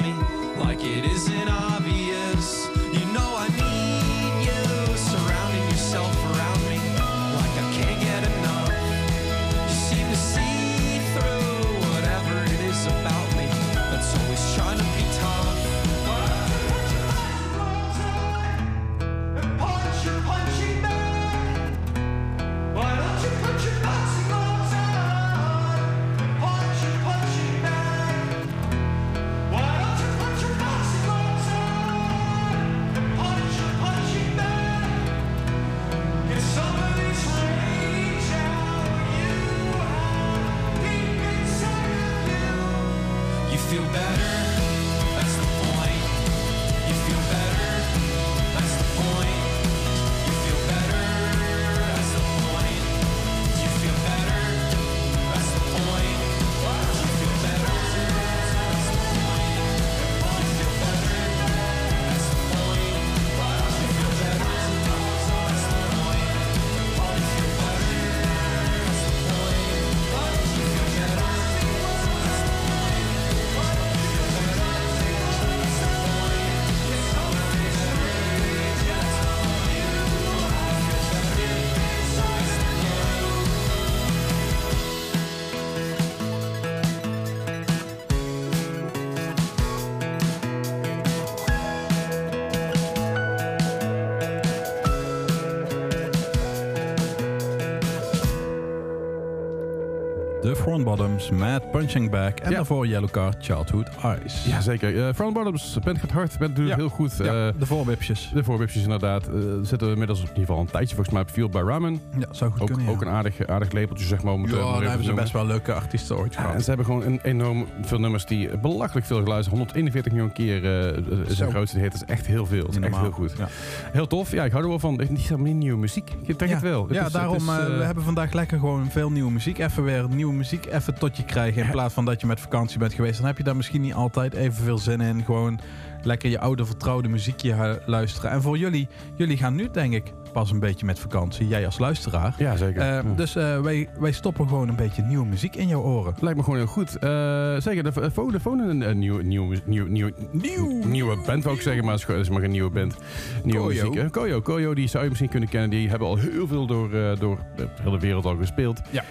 The 100.70 100.76
Front 100.76 100.84
Bottoms 100.84 101.32
met 101.32 101.69
Punching 101.70 102.10
Back. 102.10 102.38
En 102.40 102.50
Ja. 102.50 102.56
daarvoor 102.56 102.86
Yellow 102.86 103.10
Card 103.10 103.36
Childhood 103.44 103.88
Eyes. 104.02 104.44
Jazeker. 104.46 104.94
Uh, 104.94 105.08
Front 105.14 105.34
Bottoms, 105.34 105.78
bent 105.84 105.98
gaat 105.98 106.10
hard, 106.10 106.38
bent 106.38 106.56
doet 106.56 106.68
Ja. 106.68 106.76
heel 106.76 106.88
goed. 106.88 107.16
Ja, 107.16 107.24
Eh, 107.48 107.52
de 107.58 107.66
voorwipjes. 107.66 108.30
de 108.34 108.44
voorwipjes 108.44 108.82
inderdaad. 108.82 109.26
Eh, 109.28 109.32
zitten 109.62 109.86
we 109.86 109.92
inmiddels 109.92 110.18
op 110.20 110.24
in 110.24 110.30
ieder 110.32 110.46
geval 110.46 110.60
een 110.60 110.70
tijdje 110.70 110.94
volgens 110.94 111.14
mij 111.14 111.24
op 111.24 111.30
Fueled 111.30 111.50
by 111.52 111.58
Ramen. 111.66 112.00
Ja, 112.18 112.26
zou 112.30 112.50
goed 112.50 112.60
Ook, 112.60 112.66
kunnen, 112.66 112.88
ook 112.88 113.00
een 113.00 113.08
aardig, 113.08 113.46
aardig 113.46 113.72
lepeltje 113.72 114.06
zeg 114.06 114.22
maar. 114.22 114.32
Om 114.32 114.46
ja, 114.46 114.56
eh, 114.56 114.72
daar 114.72 114.82
hebben 114.82 115.04
ze 115.06 115.12
best 115.12 115.32
wel 115.32 115.46
leuke 115.46 115.72
artiesten 115.74 116.16
ooit 116.18 116.34
gehad. 116.36 116.54
en 116.54 116.60
ze 116.60 116.68
hebben 116.68 116.86
gewoon 116.86 117.02
een 117.04 117.20
enorm 117.22 117.66
veel 117.82 117.98
nummers 117.98 118.26
die 118.26 118.58
belachelijk 118.58 119.06
veel 119.06 119.22
geluisterd. 119.22 119.56
141 119.56 120.12
miljoen 120.12 120.32
keer 120.32 120.64
eh, 120.64 120.96
hun 121.38 121.50
grootste 121.50 121.78
hit. 121.78 121.92
Dat 121.92 122.02
is 122.02 122.14
echt 122.14 122.26
heel 122.26 122.46
veel. 122.46 122.60
Dat 122.66 122.70
is 122.76 122.78
echt 122.80 122.96
heel 122.98 123.10
goed. 123.10 123.34
Ja. 123.38 123.48
Heel 123.92 124.06
tof. 124.06 124.32
Ja, 124.32 124.44
ik 124.44 124.50
hou 124.50 124.62
er 124.62 124.68
wel 124.68 124.78
van. 124.78 125.00
Niet 125.08 125.20
zo 125.20 125.38
meer 125.38 125.54
nieuwe 125.54 125.78
muziek. 125.78 126.10
Ik 126.26 126.38
denk 126.38 126.50
ja. 126.50 126.56
het 126.56 126.60
wel. 126.64 126.82
Het 126.86 126.94
ja, 126.94 127.06
is- 127.06 127.12
daarom 127.12 127.36
is, 127.36 127.46
eh, 127.48 127.56
eh, 127.66 127.76
we 127.78 127.84
hebben 127.84 128.04
vandaag 128.04 128.32
lekker 128.32 128.58
gewoon 128.58 128.90
veel 128.90 129.10
nieuwe 129.10 129.30
muziek. 129.30 129.58
Even 129.58 129.82
weer 129.84 130.06
nieuwe 130.08 130.32
muziek 130.34 130.66
even 130.66 130.94
tot 130.98 131.16
je 131.16 131.24
krijgen. 131.24 131.59
In 131.64 131.70
plaats 131.70 131.94
van 131.94 132.04
dat 132.04 132.20
je 132.20 132.26
met 132.26 132.40
vakantie 132.40 132.78
bent 132.78 132.94
geweest. 132.94 133.16
Dan 133.16 133.26
heb 133.26 133.36
je 133.36 133.44
daar 133.44 133.56
misschien 133.56 133.80
niet 133.80 133.94
altijd 133.94 134.34
evenveel 134.34 134.78
zin 134.78 135.00
in. 135.00 135.24
Gewoon 135.24 135.60
lekker 136.02 136.30
je 136.30 136.38
oude 136.38 136.64
vertrouwde 136.64 137.08
muziekje 137.08 137.82
luisteren. 137.86 138.30
En 138.30 138.42
voor 138.42 138.58
jullie, 138.58 138.88
jullie 139.16 139.36
gaan 139.36 139.54
nu 139.54 139.70
denk 139.70 139.92
ik 139.92 140.12
pas 140.32 140.50
een 140.50 140.60
beetje 140.60 140.86
met 140.86 140.98
vakantie. 140.98 141.48
Jij 141.48 141.66
als 141.66 141.78
luisteraar. 141.78 142.34
Ja, 142.38 142.56
zeker. 142.56 142.80
Eh, 142.80 142.88
Ja. 142.88 143.02
Dus 143.16 143.36
eh, 143.36 143.60
wij, 143.60 143.88
wij 143.98 144.12
stoppen 144.12 144.48
gewoon 144.48 144.68
een 144.68 144.76
beetje 144.76 145.02
nieuwe 145.02 145.26
muziek 145.26 145.56
in 145.56 145.68
jouw 145.68 145.82
oren. 145.82 146.14
Lijkt 146.20 146.36
me 146.38 146.44
gewoon 146.44 146.58
heel 146.58 146.68
goed. 146.68 146.98
Eh, 146.98 147.56
zeker, 147.58 147.82
de, 147.82 148.10
volgende 148.10 148.64
een, 148.64 148.80
een 148.88 148.98
nieuwe, 148.98 149.22
nieuwe, 149.22 149.60
nieuwe, 149.64 149.88
nieuwe, 149.90 150.12
Nieuw. 150.32 150.84
nieuwe 150.84 151.16
band 151.26 151.44
wou 151.44 151.56
ik 151.56 151.62
zeggen, 151.62 151.84
maar 151.84 151.94
het 151.94 152.08
is 152.08 152.28
maar 152.28 152.40
geen 152.40 152.50
nieuwe 152.50 152.70
band. 152.70 152.96
Nieuwe 153.44 153.66
Koyo. 153.66 153.90
muziek. 153.90 154.12
Koyo. 154.12 154.40
Koyo, 154.40 154.74
die 154.74 154.88
zou 154.88 155.02
je 155.02 155.08
misschien 155.08 155.30
kunnen 155.30 155.48
kennen. 155.48 155.70
Die 155.70 155.88
hebben 155.88 156.08
al 156.08 156.16
heel 156.16 156.46
veel 156.46 156.66
door, 156.66 156.90
door 157.18 157.38
de 157.56 157.68
hele 157.82 157.98
wereld 157.98 158.24
al 158.24 158.36
gespeeld. 158.36 158.80
Ja. 158.90 159.04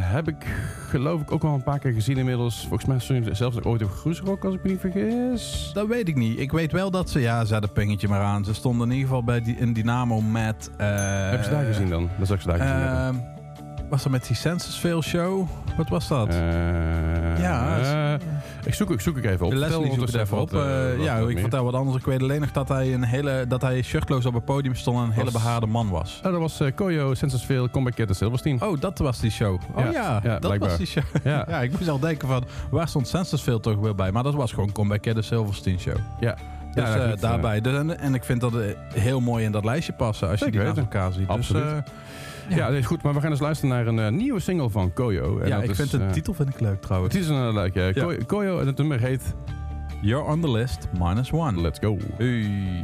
Heb 0.00 0.28
ik 0.28 0.46
geloof 0.88 1.20
ik 1.20 1.32
ook 1.32 1.42
wel 1.42 1.54
een 1.54 1.62
paar 1.62 1.78
keer 1.78 1.92
gezien 1.92 2.16
inmiddels. 2.18 2.66
Volgens 2.68 3.10
mij 3.10 3.32
zelfs 3.34 3.56
ook 3.56 3.66
ooit 3.66 3.82
op 3.82 3.90
Groesrock, 3.90 4.44
als 4.44 4.54
ik 4.54 4.62
me 4.62 4.70
niet 4.70 4.80
vergis. 4.80 5.70
Dat 5.74 5.86
weet 5.86 6.08
ik 6.08 6.16
niet. 6.16 6.38
Ik 6.38 6.52
weet 6.52 6.72
wel 6.72 6.90
dat 6.90 7.10
ze, 7.10 7.20
ja, 7.20 7.44
zet 7.44 7.62
een 7.62 7.72
pingetje 7.72 8.08
maar 8.08 8.20
aan. 8.20 8.44
Ze 8.44 8.54
stonden 8.54 8.86
in 8.86 8.92
ieder 8.92 9.08
geval 9.08 9.24
bij 9.24 9.40
die, 9.42 9.56
in 9.56 9.72
Dynamo 9.72 10.20
met... 10.56 10.70
eh, 10.76 10.86
Heb 11.30 11.38
je 11.38 11.44
ze 11.44 11.50
daar 11.50 11.64
gezien 11.64 11.88
dan? 11.88 12.08
Dat 12.18 12.26
zou 12.26 12.38
ik 12.38 12.44
ze 12.44 12.50
daar 12.50 12.58
gezien 12.58 12.74
hebben. 12.74 13.22
ehm, 13.22 13.32
was 13.88 14.02
dat 14.02 14.12
met 14.12 14.26
die 14.26 14.36
Censusville 14.36 15.02
show? 15.02 15.48
Wat 15.76 15.88
was 15.88 16.08
dat? 16.08 16.28
Eh, 16.28 16.34
ja, 17.38 17.78
eh, 17.78 18.26
ik, 18.64 18.74
zoek, 18.74 18.90
ik 18.90 19.00
zoek 19.00 19.16
ik 19.16 19.24
even 19.24 19.46
op. 19.46 19.52
De 19.52 19.58
Leslie 19.58 19.90
het 20.00 20.14
even 20.14 20.38
op. 20.40 20.50
wat, 20.50 20.62
ja, 20.98 21.16
ik 21.16 21.38
vertel 21.38 21.64
wat 21.64 21.74
anders. 21.74 21.96
Ik 21.96 22.04
weet 22.04 22.22
alleen 22.22 22.40
nog 22.40 22.50
dat 22.52 22.68
hij, 22.68 22.94
een 22.94 23.02
hele, 23.04 23.44
dat 23.48 23.62
hij 23.62 23.82
shirtloos 23.82 24.26
op 24.26 24.34
het 24.34 24.44
podium 24.44 24.74
stond 24.74 24.98
en 24.98 25.04
een 25.04 25.10
hele 25.10 25.30
behaarde 25.30 25.66
man 25.66 25.88
was. 25.90 26.20
Oh, 26.24 26.30
dat 26.32 26.40
was 26.40 26.60
Koyo, 26.74 27.14
Censusville, 27.14 27.70
Comeback 27.70 27.94
Kid 27.94 28.08
en 28.08 28.14
Silverstein. 28.14 28.62
Oh, 28.62 28.80
dat 28.80 28.98
was 28.98 29.20
die 29.20 29.30
show. 29.30 29.54
Oh 29.74 29.84
Ja, 29.84 29.90
ja, 29.90 30.20
ja, 30.22 30.30
dat 30.30 30.40
blijkbaar. 30.40 30.68
was 30.68 30.78
die 30.78 30.86
show. 30.86 31.04
Ja. 31.24 31.44
Ja, 31.48 31.60
ik 31.62 31.70
moest 31.72 31.88
al 31.88 31.98
denken 31.98 32.28
van, 32.28 32.44
waar 32.70 32.88
stond 32.88 33.08
Censusville 33.08 33.60
toch 33.60 33.76
weer 33.76 33.94
bij? 33.94 34.12
Maar 34.12 34.22
dat 34.22 34.34
was 34.34 34.52
gewoon 34.52 34.72
Comeback 34.72 35.02
Kid 35.02 35.16
en 35.16 35.24
Silverstein 35.24 35.78
show. 35.80 35.96
Ja. 36.20 36.34
Dus 36.74 36.84
Ja, 36.84 36.96
eh, 36.96 37.10
goed, 37.10 37.20
daarbij. 37.20 37.60
Dus, 37.60 37.78
en, 37.78 37.98
en 37.98 38.14
ik 38.14 38.24
vind 38.24 38.40
dat 38.40 38.54
eh, 38.56 38.66
heel 38.94 39.20
mooi 39.20 39.44
in 39.44 39.52
dat 39.52 39.64
lijstje 39.64 39.92
passen 39.92 40.28
als 40.28 40.40
je 40.40 40.50
die 40.50 40.60
naast 40.60 40.76
elkaar 40.78 41.12
ziet. 41.12 41.28
Absoluut. 41.28 41.64
Dus, 41.64 41.82
Ja, 42.48 42.56
Ja. 42.56 42.66
dat 42.68 42.76
is 42.78 42.86
goed. 42.86 43.02
Maar 43.02 43.14
we 43.14 43.20
gaan 43.20 43.30
eens 43.30 43.40
luisteren 43.40 43.74
naar 43.86 44.06
een 44.06 44.16
nieuwe 44.16 44.40
single 44.40 44.70
van 44.70 44.92
Koyo. 44.92 45.38
En 45.38 45.48
ja, 45.48 45.54
dat 45.54 45.64
ik 45.64 45.70
is, 45.70 45.76
vind 45.76 45.90
de 45.90 46.10
titel 46.10 46.34
vind 46.34 46.48
ik 46.48 46.60
leuk 46.60 46.80
trouwens. 46.80 47.14
Het 47.14 47.22
is 47.22 47.28
een 47.28 47.52
leuk. 47.52 47.74
Ja. 47.74 47.84
Ja. 47.86 47.92
Koyo, 47.92 48.18
Koyo 48.26 48.60
en 48.60 48.66
het 48.66 48.76
nummer 48.76 49.00
heet 49.00 49.34
You're 50.02 50.24
on 50.24 50.40
the 50.40 50.50
list, 50.50 50.88
minus 50.98 51.32
one. 51.32 51.60
Let's 51.60 51.78
Go. 51.78 51.96
Hey. 52.16 52.82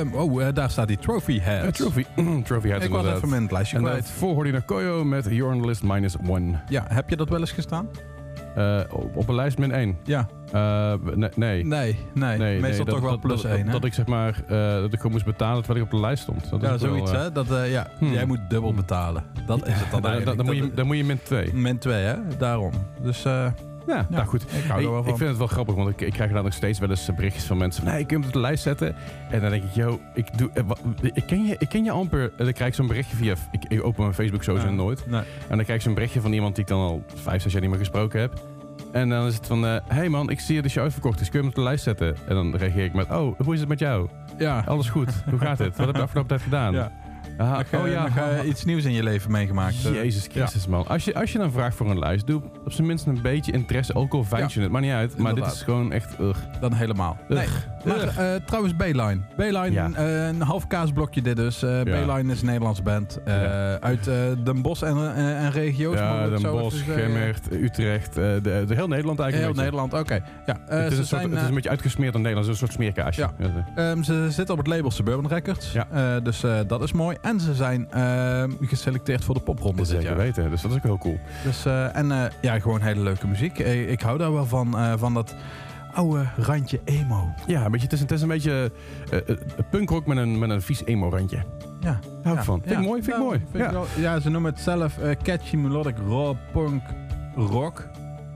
Ehm, 0.00 0.14
oh, 0.14 0.46
eh, 0.46 0.54
daar 0.54 0.70
staat 0.70 0.88
die 0.88 0.98
Trophy 0.98 1.40
Head. 1.40 1.74
Trophy, 1.74 2.04
trophy 2.44 2.68
Heads 2.68 2.84
Ik 2.84 2.90
was 2.90 2.98
inderdaad. 3.00 3.16
even 3.16 3.28
mijn 3.28 3.46
lijstje 3.50 3.76
En 3.76 3.82
kwijt. 3.82 4.02
daarvoor 4.04 4.32
hoorde 4.32 4.46
je 4.46 4.52
naar 4.52 4.64
Koyo 4.64 5.04
met 5.04 5.24
You're 5.30 5.54
on 5.54 5.60
the 5.60 5.66
List 5.66 5.82
Minus 5.82 6.16
One. 6.28 6.58
Ja, 6.68 6.84
heb 6.88 7.10
je 7.10 7.16
dat 7.16 7.28
wel 7.28 7.40
eens 7.40 7.52
gestaan? 7.52 7.88
Eh, 8.54 8.80
op 8.90 9.16
op 9.16 9.28
een 9.28 9.34
lijst 9.34 9.58
min 9.58 9.72
1. 9.72 9.96
Ja. 10.04 10.28
nee, 11.14 11.64
nee. 11.64 11.64
Nee, 12.14 12.38
nee. 12.38 12.60
Meestal 12.60 12.84
dat- 12.84 12.94
toch 12.94 13.02
wel 13.02 13.10
dat- 13.10 13.20
plus 13.20 13.42
dat, 13.42 13.52
1, 13.52 13.66
dat, 13.70 13.84
ik 13.84 13.94
zeg 13.94 14.06
maar, 14.06 14.42
eh, 14.48 14.56
dat 14.74 14.92
ik 14.92 14.96
gewoon 14.96 15.12
moest 15.12 15.24
betalen 15.24 15.62
terwijl 15.62 15.84
ik 15.84 15.92
op 15.92 15.98
de 15.98 16.06
lijst 16.06 16.22
stond. 16.22 16.50
Dat 16.50 16.60
ja, 16.60 16.72
is 16.74 16.80
zoiets, 16.80 17.10
hè? 17.10 17.32
Dat, 17.32 17.50
eh, 17.50 17.70
ja, 17.70 17.86
hmm. 17.98 18.12
Jij 18.12 18.24
moet 18.26 18.40
dubbel 18.48 18.74
betalen. 18.74 19.24
Dat 19.46 19.66
is 19.66 19.74
het 19.74 19.90
dan 19.90 19.90
dan, 19.90 20.00
dan, 20.02 20.10
eigenlijk. 20.10 20.36
dan, 20.36 20.46
moet 20.46 20.56
je, 20.56 20.74
dan 20.74 20.86
moet 20.86 20.96
je 20.96 21.04
min 21.04 21.18
2. 21.22 21.54
Min 21.54 21.78
2, 21.78 22.02
hè? 22.04 22.16
Daarom. 22.38 22.72
Dus 23.02 23.24
eh, 23.24 23.46
Ja, 23.90 24.06
nou 24.10 24.26
goed. 24.26 24.42
ik 24.42 24.64
hou 24.68 24.84
er 24.84 24.90
wel 24.90 24.98
ik 25.00 25.04
van. 25.08 25.16
vind 25.16 25.28
het 25.28 25.38
wel 25.38 25.46
grappig, 25.46 25.74
want 25.74 25.88
ik, 25.88 26.00
ik 26.00 26.12
krijg 26.12 26.32
daar 26.32 26.42
nog 26.42 26.52
steeds 26.52 26.78
wel 26.78 26.90
eens 26.90 27.14
berichtjes 27.14 27.44
van 27.44 27.56
mensen 27.56 27.82
van... 27.84 27.92
Nee, 27.92 28.04
kun 28.04 28.16
je 28.16 28.22
hem 28.22 28.26
op 28.26 28.32
de 28.34 28.40
lijst 28.40 28.62
zetten? 28.62 28.94
En 29.30 29.40
dan 29.40 29.50
denk 29.50 29.62
ik, 29.62 29.70
yo, 29.72 30.00
ik, 30.14 30.38
doe, 30.38 30.50
eh, 30.54 30.62
wa- 30.66 30.76
ik, 31.12 31.22
ken, 31.26 31.44
je, 31.46 31.56
ik 31.58 31.68
ken 31.68 31.84
je 31.84 31.90
amper. 31.90 32.22
En 32.36 32.44
dan 32.44 32.52
krijg 32.52 32.70
ik 32.70 32.76
zo'n 32.76 32.86
berichtje 32.86 33.16
via... 33.16 33.34
Ik, 33.50 33.64
ik 33.68 33.84
open 33.84 34.02
mijn 34.02 34.14
Facebook 34.14 34.42
sowieso 34.42 34.68
Ja. 34.68 34.74
nooit. 34.74 35.06
Nee. 35.06 35.20
En 35.20 35.56
dan 35.56 35.64
krijg 35.64 35.78
ik 35.78 35.80
zo'n 35.80 35.94
berichtje 35.94 36.20
van 36.20 36.32
iemand 36.32 36.54
die 36.54 36.64
ik 36.64 36.70
dan 36.70 36.80
al 36.80 37.02
vijf, 37.14 37.42
zes 37.42 37.52
jaar 37.52 37.60
niet 37.60 37.70
meer 37.70 37.78
gesproken 37.78 38.20
heb. 38.20 38.32
En 38.92 39.08
dan 39.08 39.26
is 39.26 39.34
het 39.34 39.46
van... 39.46 39.66
eh 39.66 39.76
hey 39.86 40.08
man, 40.08 40.30
ik 40.30 40.40
zie 40.40 40.54
je 40.54 40.62
de 40.62 40.68
show 40.68 40.82
uitverkocht 40.82 41.20
is. 41.20 41.28
Kun 41.30 41.38
je 41.38 41.44
hem 41.46 41.48
op 41.48 41.54
de 41.54 41.62
lijst 41.62 41.84
zetten? 41.84 42.16
En 42.28 42.34
dan 42.34 42.56
reageer 42.56 42.84
ik 42.84 42.92
met... 42.94 43.10
Oh, 43.10 43.38
hoe 43.40 43.54
is 43.54 43.60
het 43.60 43.68
met 43.68 43.78
jou? 43.78 44.08
Ja. 44.38 44.62
Alles 44.66 44.88
goed. 44.88 45.22
Hoe 45.30 45.38
gaat 45.38 45.58
het? 45.58 45.68
Wat 45.68 45.76
heb 45.76 45.86
je 45.86 45.92
de 45.92 46.02
afgelopen 46.02 46.28
tijd 46.28 46.42
gedaan? 46.42 46.72
Ja. 46.72 46.92
Aha, 47.38 47.62
oh 47.76 47.88
ja, 47.88 48.08
eh, 48.40 48.48
iets 48.48 48.64
nieuws 48.64 48.84
in 48.84 48.92
je 48.92 49.02
leven 49.02 49.30
meegemaakt. 49.30 49.84
eh. 49.86 49.92
Jezus 49.94 50.26
Christus, 50.30 50.66
man. 50.66 50.86
Als 50.86 51.04
je, 51.04 51.14
als 51.14 51.32
je 51.32 51.38
dan 51.38 51.52
vraagt 51.52 51.76
voor 51.76 51.90
een 51.90 51.98
lijst, 51.98 52.26
doe 52.26 52.42
op 52.64 52.72
zijn 52.72 52.86
minst 52.86 53.06
een 53.06 53.22
beetje 53.22 53.52
interesse. 53.52 53.94
Ook 53.94 54.12
al 54.12 54.24
vijf 54.24 54.54
je 54.54 54.60
het, 54.60 54.70
maakt 54.70 54.84
niet 54.84 54.94
uit. 54.94 55.18
Maar 55.18 55.34
dit 55.34 55.46
is 55.46 55.62
gewoon 55.62 55.92
echt... 55.92 56.14
ugh. 56.20 56.38
Dan 56.60 56.72
helemaal. 56.72 57.16
Ugh. 57.28 57.40
Nee. 57.84 57.94
Maar 57.94 58.16
eh, 58.34 58.40
trouwens. 58.44 58.76
Bayline, 58.76 59.70
Ja. 59.70 59.90
eh, 59.94 60.26
een 60.26 60.40
half 60.42 60.66
kaasblokje 60.66 61.22
dit 61.22 61.36
dus. 61.36 61.62
Eh 61.62 61.82
Bayline 61.82 62.32
is 62.32 62.40
een 62.40 62.46
Nederlands 62.46 62.82
band. 62.82 63.18
eh, 63.24 63.34
Ja. 63.42 63.78
Uit 63.80 64.06
eh, 64.06 64.14
Den 64.44 64.62
Bosch 64.62 64.82
en, 64.82 64.96
en, 65.14 65.36
en 65.36 65.50
regio's. 65.50 65.96
Ja, 65.98 66.28
Den 66.28 66.42
Bosch? 66.42 66.84
Gemmert, 66.84 67.52
Utrecht, 67.52 68.08
eh, 68.08 68.24
de, 68.24 68.64
de 68.66 68.74
heel 68.74 68.88
Nederland 68.88 69.18
eigenlijk. 69.20 69.52
Heel. 69.54 69.62
Nederland, 69.64 69.94
oké. 69.94 70.20
Ja, 70.46 70.56
Het 70.66 70.92
is, 70.92 70.92
ze, 70.94 71.00
een 71.00 71.06
soort, 71.06 71.06
zijn, 71.20 71.30
het 71.32 71.40
is 71.42 71.48
een 71.48 71.54
beetje 71.54 71.70
uitgesmeerd 71.70 72.14
aan 72.14 72.20
Nederland, 72.20 72.46
het 72.46 72.54
is 72.56 72.60
een 72.62 72.68
soort 72.68 72.78
smeerkaasje. 72.80 73.20
Ja. 73.20 73.32
Ja. 73.74 73.90
ehm, 73.90 74.02
ze 74.02 74.26
zitten 74.30 74.54
op 74.54 74.58
het 74.58 74.66
label 74.68 74.90
Suburban 74.90 75.26
Records. 75.30 75.72
Ja. 75.72 75.86
Eh, 75.92 76.24
dus 76.24 76.42
eh, 76.42 76.58
dat 76.66 76.82
is 76.82 76.92
mooi. 76.92 77.16
En 77.22 77.40
ze 77.40 77.54
zijn 77.54 77.90
ehm, 77.90 78.50
geselecteerd 78.60 79.24
voor 79.24 79.34
de 79.34 79.40
popronde 79.40 79.84
zeker 79.84 80.04
jaar. 80.04 80.16
weten, 80.16 80.50
dus 80.50 80.62
dat 80.62 80.70
is 80.70 80.76
ook 80.76 80.82
heel 80.82 80.98
cool. 80.98 81.18
Dus, 81.44 81.64
eh, 81.64 81.96
en 81.96 82.12
eh, 82.12 82.24
ja, 82.40 82.58
gewoon 82.60 82.80
hele 82.80 83.00
leuke 83.00 83.26
muziek. 83.26 83.58
Eh, 83.58 83.90
ik 83.90 84.00
hou 84.00 84.18
daar 84.18 84.32
wel 84.32 84.46
van, 84.46 84.98
van 84.98 85.14
dat 85.14 85.34
oude 85.94 86.26
randje 86.36 86.80
emo. 86.84 87.28
Ja, 87.46 87.64
een 87.64 87.70
beetje, 87.70 87.84
het, 87.86 87.94
is, 87.94 88.00
het 88.00 88.10
is 88.10 88.22
een 88.22 88.28
beetje 88.28 88.72
punkrock 89.70 90.06
met 90.06 90.16
een, 90.16 90.38
met 90.38 90.50
een 90.50 90.62
vies 90.62 90.84
emo-randje. 90.84 91.44
Ja, 91.80 91.98
Hou 92.22 92.34
ik 92.34 92.40
Ja, 92.40 92.42
van. 92.44 92.60
Vind 92.60 92.74
ja. 92.74 92.80
ik 92.80 92.86
mooi, 92.86 93.02
vind 93.02 93.16
ik 93.16 93.22
mooi. 93.22 93.38
vind 93.50 93.64
ik 93.64 93.70
ja. 93.70 93.72
wel- 93.72 93.86
ja, 93.96 94.20
ze 94.20 94.30
noemen 94.30 94.52
het 94.52 94.60
zelf 94.60 94.98
catchy 95.22 95.56
melodic 95.56 95.96
raw 96.08 96.34
punk 96.52 96.82
rock. 97.36 97.88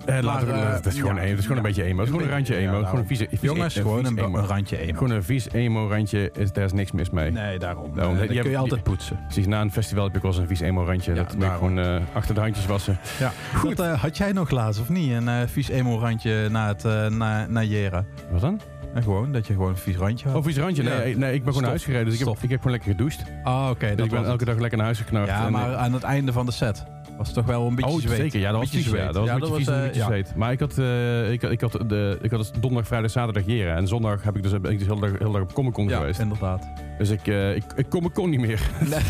Eh, 0.06 0.18
laten 0.22 0.46
we, 0.46 0.52
Maar, 0.52 0.62
eh, 0.66 0.72
het 0.72 0.86
is 0.86 0.94
gewoon, 0.98 1.14
ja. 1.14 1.22
een- 1.22 1.28
het 1.28 1.38
is 1.38 1.42
gewoon 1.42 1.56
een 1.56 1.62
beetje 1.62 1.82
emo. 1.82 1.98
Het 1.98 2.06
is 2.08 2.10
gewoon 2.14 2.26
een 2.28 2.34
randje 2.34 2.56
emo. 2.56 2.82
gewoon 2.84 3.00
een 3.00 3.06
vieze, 3.06 3.28
Jongens, 3.40 3.76
een 3.76 3.82
gewoon 3.82 4.04
een, 4.04 4.18
emo. 4.18 4.38
een 4.38 4.46
randje 4.46 4.78
emo. 4.78 4.92
Gewoon 4.98 5.10
een 5.10 5.22
vies 5.24 5.50
emo-randje, 5.52 6.30
is, 6.34 6.52
daar 6.52 6.64
is 6.64 6.72
niks 6.72 6.92
mis 6.92 7.10
mee. 7.10 7.30
Nee, 7.30 7.58
daarom. 7.58 7.90
Daarom, 7.94 8.14
Eh, 8.14 8.28
dat 8.28 8.38
kun 8.38 8.50
je 8.50 8.56
altijd 8.56 8.82
poetsen. 8.82 9.18
Precies, 9.24 9.46
na 9.46 9.60
een 9.60 9.72
festival 9.72 10.04
heb 10.04 10.16
ik 10.16 10.22
wel 10.22 10.30
eens 10.30 10.40
een 10.40 10.46
vies 10.46 10.60
emo-randje. 10.60 11.14
Ja, 11.14 11.22
dat 11.22 11.34
moet 11.36 11.44
gewoon 11.44 11.78
eh, 11.78 11.96
achter 12.12 12.34
de 12.34 12.40
handjes 12.40 12.66
wassen. 12.66 12.98
Ja. 13.18 13.32
Goed. 13.54 13.76
Dat, 13.76 13.86
eh, 13.86 14.00
had 14.02 14.16
jij 14.16 14.32
nog 14.32 14.50
laatst 14.50 14.80
of 14.80 14.88
niet? 14.88 15.12
Een 15.12 15.28
eh, 15.28 15.40
vies 15.46 15.68
emo 15.68 15.98
randje 15.98 16.48
na 16.50 16.68
het 16.68 16.84
eh, 16.84 17.06
na, 17.08 17.46
na 17.46 17.62
Jera. 17.62 18.04
Wat 18.30 18.40
dan? 18.40 18.60
En 18.94 19.02
gewoon, 19.02 19.32
dat 19.32 19.46
je 19.46 19.52
gewoon 19.52 19.68
een 19.70 19.76
vies 19.76 19.96
randje 19.96 20.28
had. 20.28 20.36
Oh, 20.36 20.44
vies 20.44 20.56
randje? 20.56 20.82
Nee, 20.82 21.10
Ja. 21.10 21.18
nee, 21.18 21.34
ik 21.34 21.38
ben 21.38 21.46
gewoon 21.46 21.60
naar 21.60 21.70
huis 21.70 21.84
gereden. 21.84 22.04
Dus 22.04 22.12
ik 22.14 22.18
heb, 22.20 22.28
Stof. 22.28 22.42
ik 22.42 22.50
heb 22.50 22.58
gewoon 22.62 22.76
lekker 22.76 22.90
gedoucht. 22.90 23.22
Ah, 23.44 23.68
oké. 23.70 23.94
Dus 23.94 24.04
ik 24.04 24.10
ben 24.10 24.24
elke 24.24 24.44
dag 24.44 24.58
lekker 24.58 24.76
naar 24.76 24.86
huis 24.86 24.98
geknard. 24.98 25.28
Ja, 25.28 25.50
maar 25.50 25.74
aan 25.76 25.92
het 25.92 26.02
einde 26.02 26.32
van 26.32 26.46
de 26.46 26.52
set 26.52 26.84
was 27.16 27.26
het 27.26 27.36
toch 27.36 27.46
wel 27.46 27.66
een 27.66 27.74
beetje 27.74 27.90
Oh, 27.90 28.00
zweet. 28.00 28.16
zeker. 28.16 28.40
Ja, 28.40 28.50
dat 28.50 28.60
was 28.60 28.70
Beetje. 28.70 28.90
Ja, 28.90 28.96
zweet. 28.96 29.06
dat 29.06 29.14
was 29.16 29.26
Ja, 29.26 29.32
een 29.34 29.40
beetje 29.40 29.48
dat 29.54 29.58
vies 29.58 29.66
was, 29.66 29.74
een 29.76 29.80
eh, 29.80 29.86
beetje 29.86 30.00
ja. 30.00 30.06
zweet. 30.06 30.32
Maar 30.36 30.52
ik 30.52 30.60
had, 30.60 30.78
eh, 30.78 31.32
ik, 31.32 31.42
ik, 31.42 31.60
had 31.60 31.72
de, 31.86 32.18
ik 32.22 32.30
had 32.30 32.40
dus 32.40 32.50
donderdag, 32.60 32.86
vrijdag, 32.86 33.10
zaterdag 33.10 33.42
jeren. 33.46 33.76
En 33.76 33.86
zondag 33.86 34.22
heb 34.22 34.36
ik 34.36 34.42
dus, 34.42 34.60
ben 34.60 34.70
ik 34.72 34.78
dus 34.78 34.86
heel, 34.86 34.98
dag, 34.98 35.10
heel 35.18 35.32
dag 35.32 35.42
op 35.42 35.52
Comic 35.52 35.72
Con 35.72 35.88
Ja, 35.88 35.98
geweest. 35.98 36.20
inderdaad. 36.20 36.68
Dus 36.98 37.10
ik, 37.10 37.26
eh, 37.26 37.56
ik, 37.56 37.64
ik 37.76 37.88
Comic 37.88 38.12
Con 38.12 38.30
niet 38.30 38.40
meer. 38.40 38.60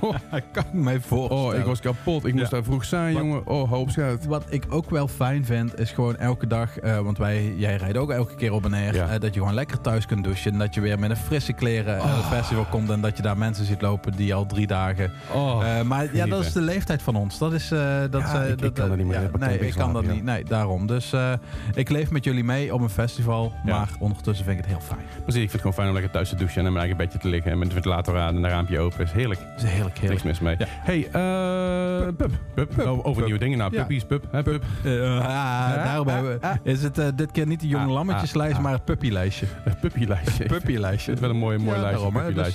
Ik 0.32 0.44
kan 0.52 0.64
me 0.72 1.00
voorstellen. 1.00 1.44
Oh, 1.44 1.54
ik 1.54 1.64
was 1.64 1.80
kapot. 1.80 2.24
Ik 2.24 2.32
moest 2.32 2.44
Ja. 2.44 2.50
daar 2.50 2.64
vroeg 2.64 2.84
zijn, 2.84 3.12
Wat- 3.14 3.22
jongen. 3.22 3.46
Oh, 3.46 3.68
hoop 3.70 3.90
schuit. 3.90 4.26
Wat 4.26 4.44
ik 4.48 4.64
ook 4.68 4.90
wel 4.90 5.08
fijn 5.08 5.44
vind, 5.44 5.78
is 5.78 5.90
gewoon 5.90 6.16
elke 6.16 6.46
dag, 6.46 6.70
want 7.02 7.18
wij, 7.18 7.54
jij 7.56 7.76
rijdt 7.76 7.96
ook 7.96 8.10
elke 8.10 8.34
keer 8.34 8.52
op 8.52 8.64
en 8.64 8.70
neer, 8.70 8.94
Ja. 8.94 9.18
dat 9.18 9.34
je 9.34 9.40
gewoon 9.40 9.54
lekker 9.54 9.80
thuis 9.80 10.06
kunt 10.06 10.24
douchen. 10.24 10.52
En 10.52 10.58
dat 10.58 10.74
je 10.74 10.80
weer 10.80 10.98
met 10.98 11.10
een 11.10 11.16
frisse 11.16 11.52
kleren 11.52 11.96
naar 11.98 12.16
het 12.16 12.24
festival 12.24 12.64
komt 12.70 12.90
en 12.90 13.00
dat 13.00 13.16
je 13.16 13.22
daar 13.22 13.38
mensen 13.38 13.64
ziet 13.64 13.82
lopen 13.82 14.12
die 14.16 14.34
al 14.34 14.46
drie 14.46 14.66
dagen. 14.66 15.12
Oh, 15.32 15.80
maar 15.82 16.14
ja, 16.16 16.26
dat 16.26 16.44
is 16.44 16.52
de 16.52 16.60
leeftijd 16.60 17.02
van 17.02 17.16
ons. 17.16 17.38
Dat 17.38 17.49
is. 17.52 17.70
eh, 17.70 18.00
dat, 18.10 18.20
Ja, 18.20 18.34
eh, 18.42 18.46
ik- 18.46 18.52
ik 18.52 18.58
dat, 18.60 18.72
kan 18.72 18.88
dat 18.88 18.96
niet 18.96 19.06
meer. 19.06 19.20
ja, 19.22 19.28
nee, 19.38 19.58
ik 19.58 19.74
kan 19.74 19.92
dat 19.92 20.06
niet. 20.06 20.24
Nee, 20.24 20.44
daarom. 20.44 20.86
Dus 20.86 21.12
eh, 21.12 21.32
ik 21.74 21.88
leef 21.88 22.10
met 22.10 22.24
jullie 22.24 22.44
mee 22.44 22.74
op 22.74 22.80
een 22.80 22.88
festival, 22.90 23.52
maar 23.64 23.88
ondertussen 23.98 24.44
vind 24.44 24.58
ik 24.58 24.64
het 24.64 24.72
heel 24.74 24.82
fijn. 24.86 25.00
precies. 25.22 25.42
Ik 25.42 25.50
vind 25.50 25.52
het 25.52 25.60
gewoon 25.60 25.72
fijn 25.76 25.86
om 25.88 25.92
lekker 25.94 26.12
thuis 26.12 26.28
te 26.28 26.36
douchen 26.36 26.58
en 26.60 26.66
in 26.66 26.72
mijn 26.72 26.84
eigen 26.84 27.04
bedje 27.04 27.18
te 27.18 27.28
liggen. 27.28 27.50
En 27.52 27.58
met 27.58 27.66
de 27.68 27.74
ventilator 27.74 28.18
aan 28.18 28.36
en 28.36 28.44
een 28.44 28.50
raampje 28.50 28.78
open. 28.78 29.04
is 29.04 29.12
heerlijk. 29.12 29.40
Het 29.40 29.62
is 29.62 29.68
heerlijk, 29.70 30.00
Niks 30.00 30.00
heerlijk. 30.00 30.24
mis 30.24 30.40
mee. 30.40 30.56
Hey, 30.68 31.08
eh 31.12 32.06
pup. 32.16 32.30
Pup. 32.54 32.70
Pup. 32.74 32.86
Over, 33.02 33.22
nieuwe 33.24 33.38
dingen. 33.38 33.58
Nou, 33.58 33.70
puppies, 33.70 34.04
pup. 34.04 34.24
Hè, 34.30 34.42
pup. 34.42 34.64
Eh, 34.84 35.18
ah, 35.18 35.74
daarom 35.84 36.08
hebben 36.08 36.38
we, 36.40 36.70
is 36.70 36.82
het 36.82 36.98
eh, 36.98 37.06
dit 37.14 37.30
keer 37.30 37.46
niet 37.46 37.60
de 37.60 37.68
jonge 37.68 37.84
Ah, 37.84 37.90
lammetjeslijst, 37.92 38.50
ah, 38.52 38.58
ah. 38.58 38.64
maar 38.64 38.72
het 38.72 38.84
puppylijstje. 38.84 39.46
Puppylijstje. 39.80 40.44
Puppylijstje. 40.46 41.10
Het 41.10 41.20
is 41.20 41.26
wel 41.26 41.34
een 41.34 41.40
mooi, 41.42 41.58
mooi 41.58 41.76
Ja, 41.76 41.82
lijstje. 41.82 42.32
Dus, 42.32 42.54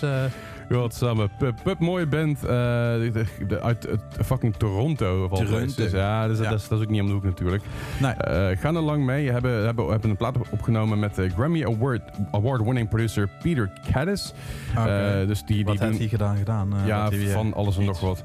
eh, 0.69 0.78
Wat 0.78 0.93
samen. 0.93 1.30
Pup, 1.38 1.56
Pup, 1.63 1.80
mooie 1.80 2.06
band. 2.08 2.43
eh, 2.43 2.49
de- 2.49 3.10
de- 3.13 3.45
de- 3.47 3.62
uit 3.62 3.88
fucking 4.23 4.56
Toronto. 4.56 5.28
Toronto. 5.28 5.75
Dus, 5.75 5.91
ja, 5.91 6.28
dus, 6.28 6.38
Ja. 6.39 6.49
Dat, 6.49 6.60
is, 6.60 6.67
dat 6.67 6.80
is 6.80 6.86
ook 6.86 6.91
niet 6.91 7.01
om 7.01 7.08
de 7.08 7.13
hoek 7.13 7.23
natuurlijk. 7.23 7.63
nee. 8.01 8.12
Eh 8.12 8.58
gaan 8.58 8.75
er 8.75 8.82
lang 8.82 9.06
mee. 9.06 9.32
Hebben, 9.32 9.65
hebben, 9.65 9.89
hebben 9.89 10.10
een 10.10 10.17
plaat 10.17 10.38
opgenomen 10.51 10.99
met 10.99 11.15
de 11.15 11.30
Grammy 11.30 11.63
Award, 11.65 12.01
Award-winning 12.32 12.89
producer 12.89 13.30
Peter 13.41 13.71
Caddis. 13.91 14.34
Eh, 14.75 15.28
dus 15.28 15.39
die, 15.45 15.56
die 15.56 15.65
Wat 15.65 15.80
heeft 15.80 15.97
hij 15.97 16.08
gedaan? 16.08 16.38
gedaan 16.38 16.73
eh, 16.75 16.88
ja, 16.88 17.10
van 17.12 17.54
alles 17.54 17.78
en 17.78 17.86
nog 17.86 17.99
wat. 17.99 18.23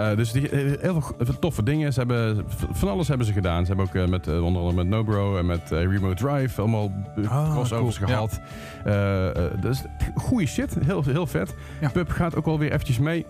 Eh, 0.00 0.16
dus 0.16 0.32
die, 0.32 0.48
eh, 0.48 0.80
heel 0.80 1.02
veel 1.18 1.38
toffe 1.38 1.62
dingen. 1.62 1.92
Ze 1.92 1.98
hebben, 1.98 2.44
van 2.72 2.88
alles 2.88 3.08
hebben 3.08 3.26
ze 3.26 3.32
gedaan. 3.32 3.66
Ze 3.66 3.74
hebben 3.74 3.86
ook 3.86 3.94
eh, 3.94 4.06
met, 4.10 4.26
onder 4.28 4.62
andere 4.62 4.72
met 4.72 4.86
Nobro 4.88 5.36
en 5.36 5.46
met 5.46 5.70
Remote 5.70 6.14
Drive 6.24 6.60
allemaal 6.60 6.92
Ah, 7.24 7.50
crossovers 7.52 7.98
cool. 7.98 8.08
gehad. 8.08 8.40
Eh, 8.84 9.28
eh, 9.28 9.52
dus 9.60 9.82
goede 10.14 10.46
shit. 10.46 10.76
Heel, 10.84 11.02
heel 11.04 11.26
vet. 11.26 11.54
Ja. 11.80 11.88
Pub 11.88 12.10
gaat 12.10 12.36
ook 12.36 12.44
wel 12.44 12.58
weer 12.58 12.72
eventjes 12.72 12.98
mee. 12.98 13.26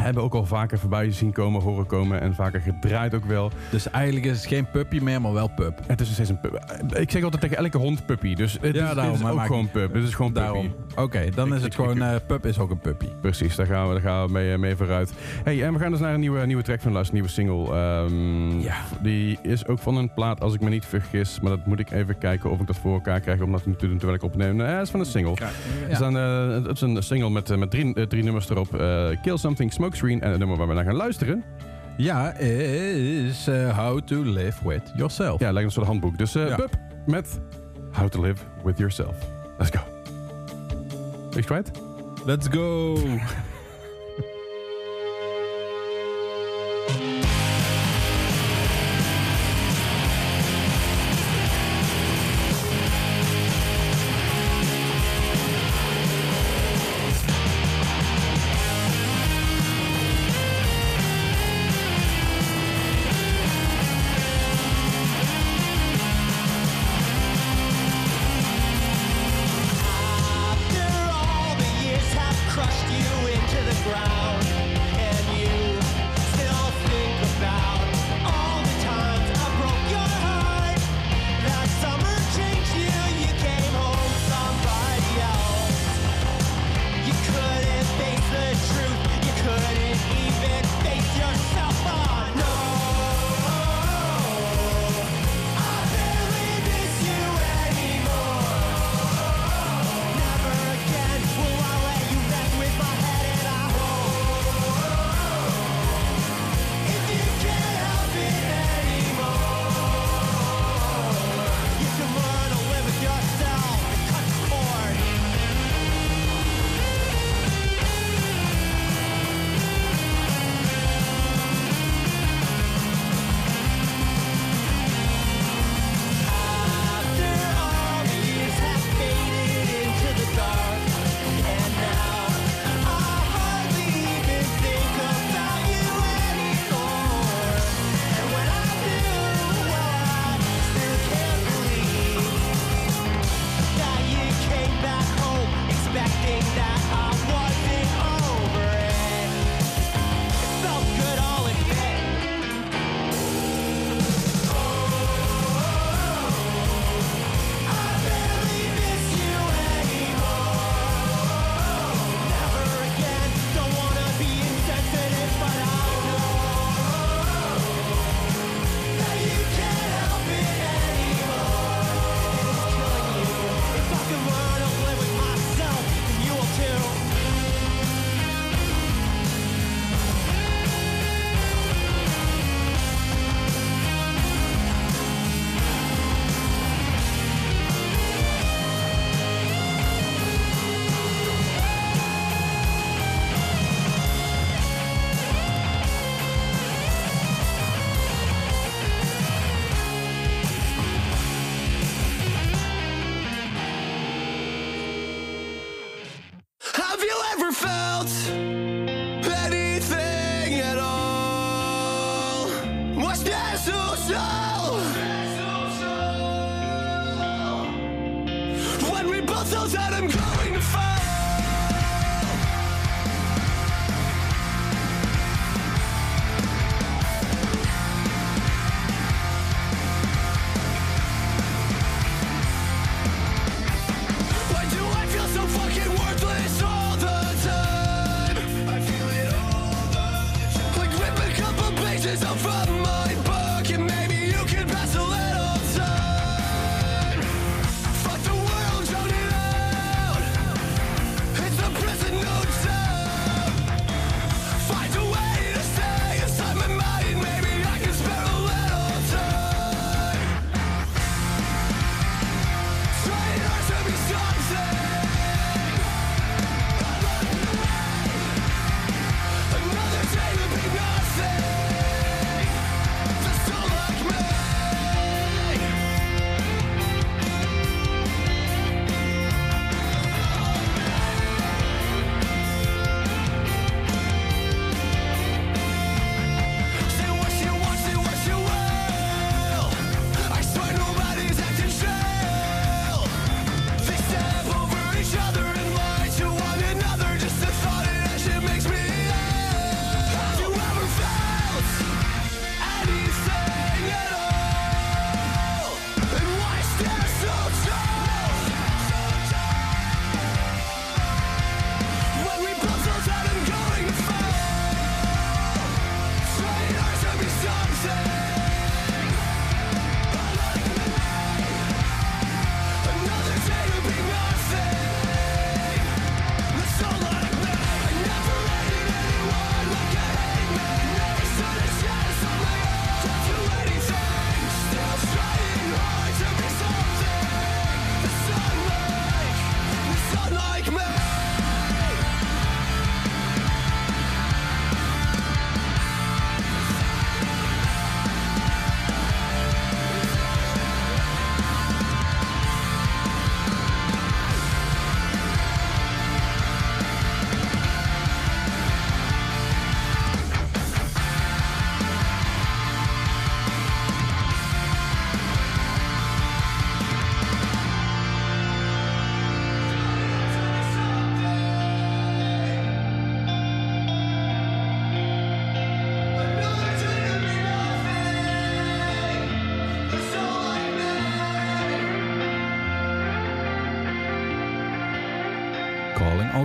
Hebben 0.00 0.22
ook 0.22 0.34
al 0.34 0.44
vaker 0.46 0.78
voorbij 0.78 1.12
zien 1.12 1.32
komen, 1.32 1.60
horen 1.62 1.86
komen 1.86 2.20
en 2.20 2.34
vaker 2.34 2.60
gedraaid 2.60 3.14
ook 3.14 3.24
wel. 3.24 3.50
Dus 3.70 3.90
eigenlijk 3.90 4.26
is 4.26 4.36
het 4.36 4.46
geen 4.46 4.70
puppy 4.70 4.98
meer, 4.98 5.20
maar 5.20 5.32
wel 5.32 5.48
pup. 5.56 5.78
Het 5.86 6.00
is 6.00 6.06
nog 6.06 6.14
steeds 6.14 6.30
een 6.30 6.40
pub. 6.40 6.64
Ik 6.98 7.10
zeg 7.10 7.22
altijd 7.22 7.42
tegen 7.42 7.56
elke 7.56 7.78
hond 7.78 8.06
puppy. 8.06 8.34
Dus 8.34 8.58
het 8.60 8.74
Ja, 8.76 8.88
is, 8.88 8.94
daarom, 8.94 9.14
is 9.14 9.22
ook 9.24 9.40
gewoon 9.46 9.70
pub. 9.70 9.92
Dit 9.94 10.02
is 10.02 10.14
gewoon 10.14 10.32
puppy. 10.32 10.48
Daarom. 10.48 10.74
Oké, 10.96 11.24
dan 11.34 11.46
Ik- 11.46 11.52
is 11.52 11.58
ik- 11.58 11.64
het 11.64 11.74
gewoon, 11.74 12.02
eh, 12.02 12.14
pup 12.26 12.46
is 12.46 12.58
ook 12.58 12.70
een 12.70 12.78
puppy. 12.78 13.06
Precies, 13.20 13.56
daar 13.56 13.66
gaan 13.66 13.86
we, 13.86 13.92
daar 13.92 14.02
gaan 14.02 14.26
we 14.26 14.32
mee, 14.32 14.58
mee 14.58 14.76
vooruit. 14.76 15.12
Hey, 15.44 15.64
en 15.64 15.72
we 15.72 15.78
gaan 15.78 15.90
dus 15.90 16.00
naar 16.00 16.14
een 16.14 16.20
nieuwe, 16.20 16.46
nieuwe 16.46 16.62
track 16.62 16.80
van 16.80 16.92
luisteren, 16.92 17.24
een 17.24 17.28
nieuwe 17.36 17.66
single. 17.68 17.76
Ehm, 17.76 18.60
Ja. 18.60 18.76
Die 19.02 19.38
is 19.42 19.66
ook 19.66 19.78
van 19.78 19.96
een 19.96 20.12
plaat, 20.14 20.40
als 20.40 20.54
ik 20.54 20.60
me 20.60 20.68
niet 20.68 20.84
vergis. 20.86 21.40
Maar 21.40 21.50
dat 21.50 21.66
moet 21.66 21.78
ik 21.78 21.90
even 21.90 22.18
kijken 22.18 22.50
of 22.50 22.60
ik 22.60 22.66
dat 22.66 22.76
voor 22.76 22.92
elkaar 22.94 23.20
krijg 23.20 23.40
om 23.40 23.52
dat 23.52 23.62
te 23.62 23.88
doen 23.88 23.96
terwijl 23.96 24.14
ik 24.14 24.22
opneem. 24.22 24.56
Nee, 24.56 24.66
het 24.66 24.82
is 24.82 24.90
van 24.90 25.00
een 25.00 25.06
single. 25.06 25.34
Het, 25.40 25.90
is 25.92 25.98
een, 26.00 26.16
eh, 26.16 26.48
het 26.66 26.74
is 26.76 26.80
een 26.80 27.02
single 27.02 27.30
met, 27.30 27.50
eh, 27.50 27.56
met 27.58 27.70
drie, 27.70 27.94
eh, 27.94 28.02
drie 28.04 28.22
nummers 28.24 28.50
erop. 28.50 28.74
Eh, 28.74 29.06
Kill 29.22 29.36
Something, 29.36 29.72
Smokescreen 29.82 30.20
en 30.20 30.30
het 30.30 30.38
nummer 30.38 30.56
waar 30.56 30.68
we 30.68 30.74
naar 30.74 30.84
gaan 30.84 30.94
luisteren. 30.94 31.44
Ja, 31.96 32.32
is 32.38 33.46
eh, 33.46 33.78
How 33.78 34.00
to 34.00 34.22
Live 34.22 34.68
With 34.68 34.92
Yourself. 34.96 35.40
Ja, 35.40 35.50
lijkt 35.52 35.66
een 35.68 35.72
soort 35.74 35.86
handboek. 35.86 36.18
Dus 36.18 36.32
Ja. 36.32 36.54
Pup 36.54 36.78
met 37.06 37.40
How 37.92 38.08
to 38.08 38.20
Live 38.22 38.44
With 38.64 38.78
Yourself. 38.78 39.16
Let's 39.58 39.70
go. 39.78 39.82
Is 41.38 41.46
right? 41.46 41.70
Let's 42.24 42.48
go! 42.50 42.96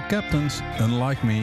Captains, 0.07 0.61
unlike 0.81 1.25
me. 1.25 1.41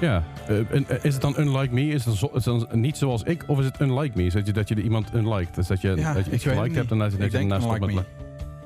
Ja, 0.00 0.22
eh, 0.48 0.56
en, 0.58 0.88
eh, 0.88 0.96
is 1.04 1.12
het 1.12 1.22
dan 1.22 1.34
unlike 1.38 1.74
me? 1.74 1.86
Is 1.86 1.94
het, 1.94 2.04
dan 2.04 2.14
zo- 2.16 2.30
is 2.36 2.44
het 2.44 2.68
dan 2.70 2.80
niet 2.80 2.96
zoals 2.96 3.22
ik? 3.22 3.44
Of 3.46 3.58
is 3.58 3.64
het 3.64 3.80
unlike 3.80 4.10
me? 4.14 4.24
Is 4.24 4.32
dat 4.32 4.46
je, 4.46 4.52
dat 4.52 4.68
je 4.68 4.82
iemand 4.82 5.14
unliked? 5.14 5.54
Dus 5.54 5.66
dat 5.66 5.80
je, 5.80 5.96
Ja, 5.96 6.12
dat 6.14 6.24
je 6.24 6.30
iets 6.32 6.44
geliked 6.44 6.74
hebt 6.74 6.90
en 6.90 6.98
dat 6.98 7.12
je 7.12 7.18
Ik 7.24 7.30
denk 7.30 7.48
daarna 7.50 7.64
stopt 7.66 7.80
unlike 7.80 7.94
met 7.94 8.06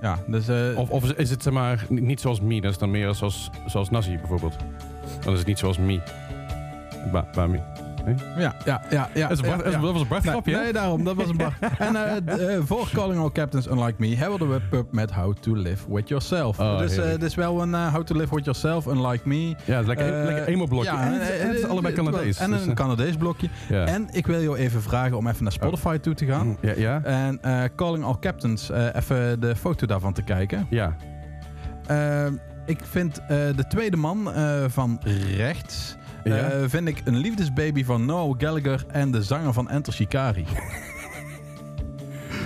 Ja, 0.00 0.18
dus... 0.26 0.48
eh, 0.48 0.78
Of, 0.78 0.90
of 0.90 1.12
is 1.12 1.30
het 1.30 1.42
zeg 1.42 1.52
maar 1.52 1.84
ni- 1.88 2.00
niet 2.00 2.20
zoals 2.20 2.40
me? 2.40 2.60
Dat 2.60 2.70
is 2.70 2.78
dan 2.78 2.90
meer 2.90 3.14
zoals, 3.14 3.50
zoals 3.66 3.90
Nazi 3.90 4.18
bijvoorbeeld. 4.18 4.56
Dan 5.20 5.32
is 5.32 5.38
het 5.38 5.48
niet 5.48 5.58
zoals 5.58 5.78
me. 5.78 6.00
Ba, 7.12 7.28
ba 7.34 7.46
me. 7.46 7.58
Ja, 8.36 8.54
ja, 8.64 8.82
ja. 8.90 9.08
ja, 9.14 9.28
Dat, 9.28 9.42
Bart- 9.42 9.64
ja, 9.64 9.70
ja. 9.70 9.80
was 9.80 10.00
een 10.00 10.08
Bart 10.08 10.22
Nee, 10.24 10.32
grapje, 10.32 10.54
hè? 10.54 10.62
nee, 10.62 10.72
daarom. 10.72 11.04
Dat 11.04 11.16
was 11.16 11.28
een 11.28 11.36
bar. 11.36 11.56
en 11.78 11.96
eh, 11.96 12.54
eh, 12.56 12.62
voor 12.64 12.88
Calling 12.92 13.20
All 13.20 13.30
Captains 13.30 13.66
Unlike 13.66 13.94
Me 13.98 14.16
hebben 14.16 14.38
we 14.38 14.44
de 14.44 14.50
webpub 14.50 14.92
met 14.92 15.12
How 15.12 15.34
to 15.36 15.52
Live 15.54 15.94
With 15.94 16.08
Yourself. 16.08 16.58
Oh, 16.60 16.78
dus 16.78 16.96
eh, 16.96 17.10
dit 17.10 17.22
is 17.22 17.34
wel 17.34 17.62
een 17.62 17.74
How 17.90 18.02
to 18.04 18.14
Live 18.16 18.34
With 18.34 18.44
Yourself, 18.44 18.86
Unlike 18.86 19.28
Me. 19.28 19.46
Ja, 19.48 19.54
het 19.64 19.80
is 19.80 19.86
lekker, 19.86 20.06
lekker 20.24 20.46
emo-blokje. 20.46 20.90
ja, 20.90 21.06
en, 21.06 21.12
het, 21.12 21.42
het 21.42 21.54
is 21.54 21.64
allebei 21.64 21.94
Canadees. 21.94 22.38
En 22.38 22.50
dus, 22.50 22.66
een 22.66 22.74
Canadees 22.74 23.16
blokje. 23.16 23.48
En 23.70 24.06
ik 24.10 24.26
wil 24.26 24.42
jou 24.42 24.56
even 24.56 24.82
vragen 24.82 25.16
om 25.16 25.26
even 25.28 25.42
naar 25.42 25.52
Spotify 25.52 25.98
toe 25.98 26.14
te 26.14 26.26
gaan. 26.26 26.56
ja, 26.60 26.72
ja, 26.76 27.02
En 27.04 27.40
Calling 27.76 28.04
All 28.04 28.16
Captains, 28.20 28.70
even 28.92 29.40
de 29.40 29.56
foto 29.56 29.86
daarvan 29.86 30.12
te 30.12 30.22
kijken. 30.22 30.66
ja. 30.70 30.96
Ik 32.66 32.80
vind 32.90 33.14
de 33.28 33.64
tweede 33.68 33.96
man 33.96 34.30
van 34.68 35.00
rechts... 35.36 35.96
Ja? 36.34 36.50
eh, 36.50 36.64
vind 36.66 36.88
ik 36.88 37.00
een 37.04 37.16
liefdesbaby 37.16 37.84
van 37.84 38.04
Noel 38.04 38.34
Gallagher 38.38 38.84
en 38.88 39.10
de 39.10 39.22
zanger 39.22 39.52
van 39.52 39.68
Enter 39.70 39.92
Shikari. 39.92 40.44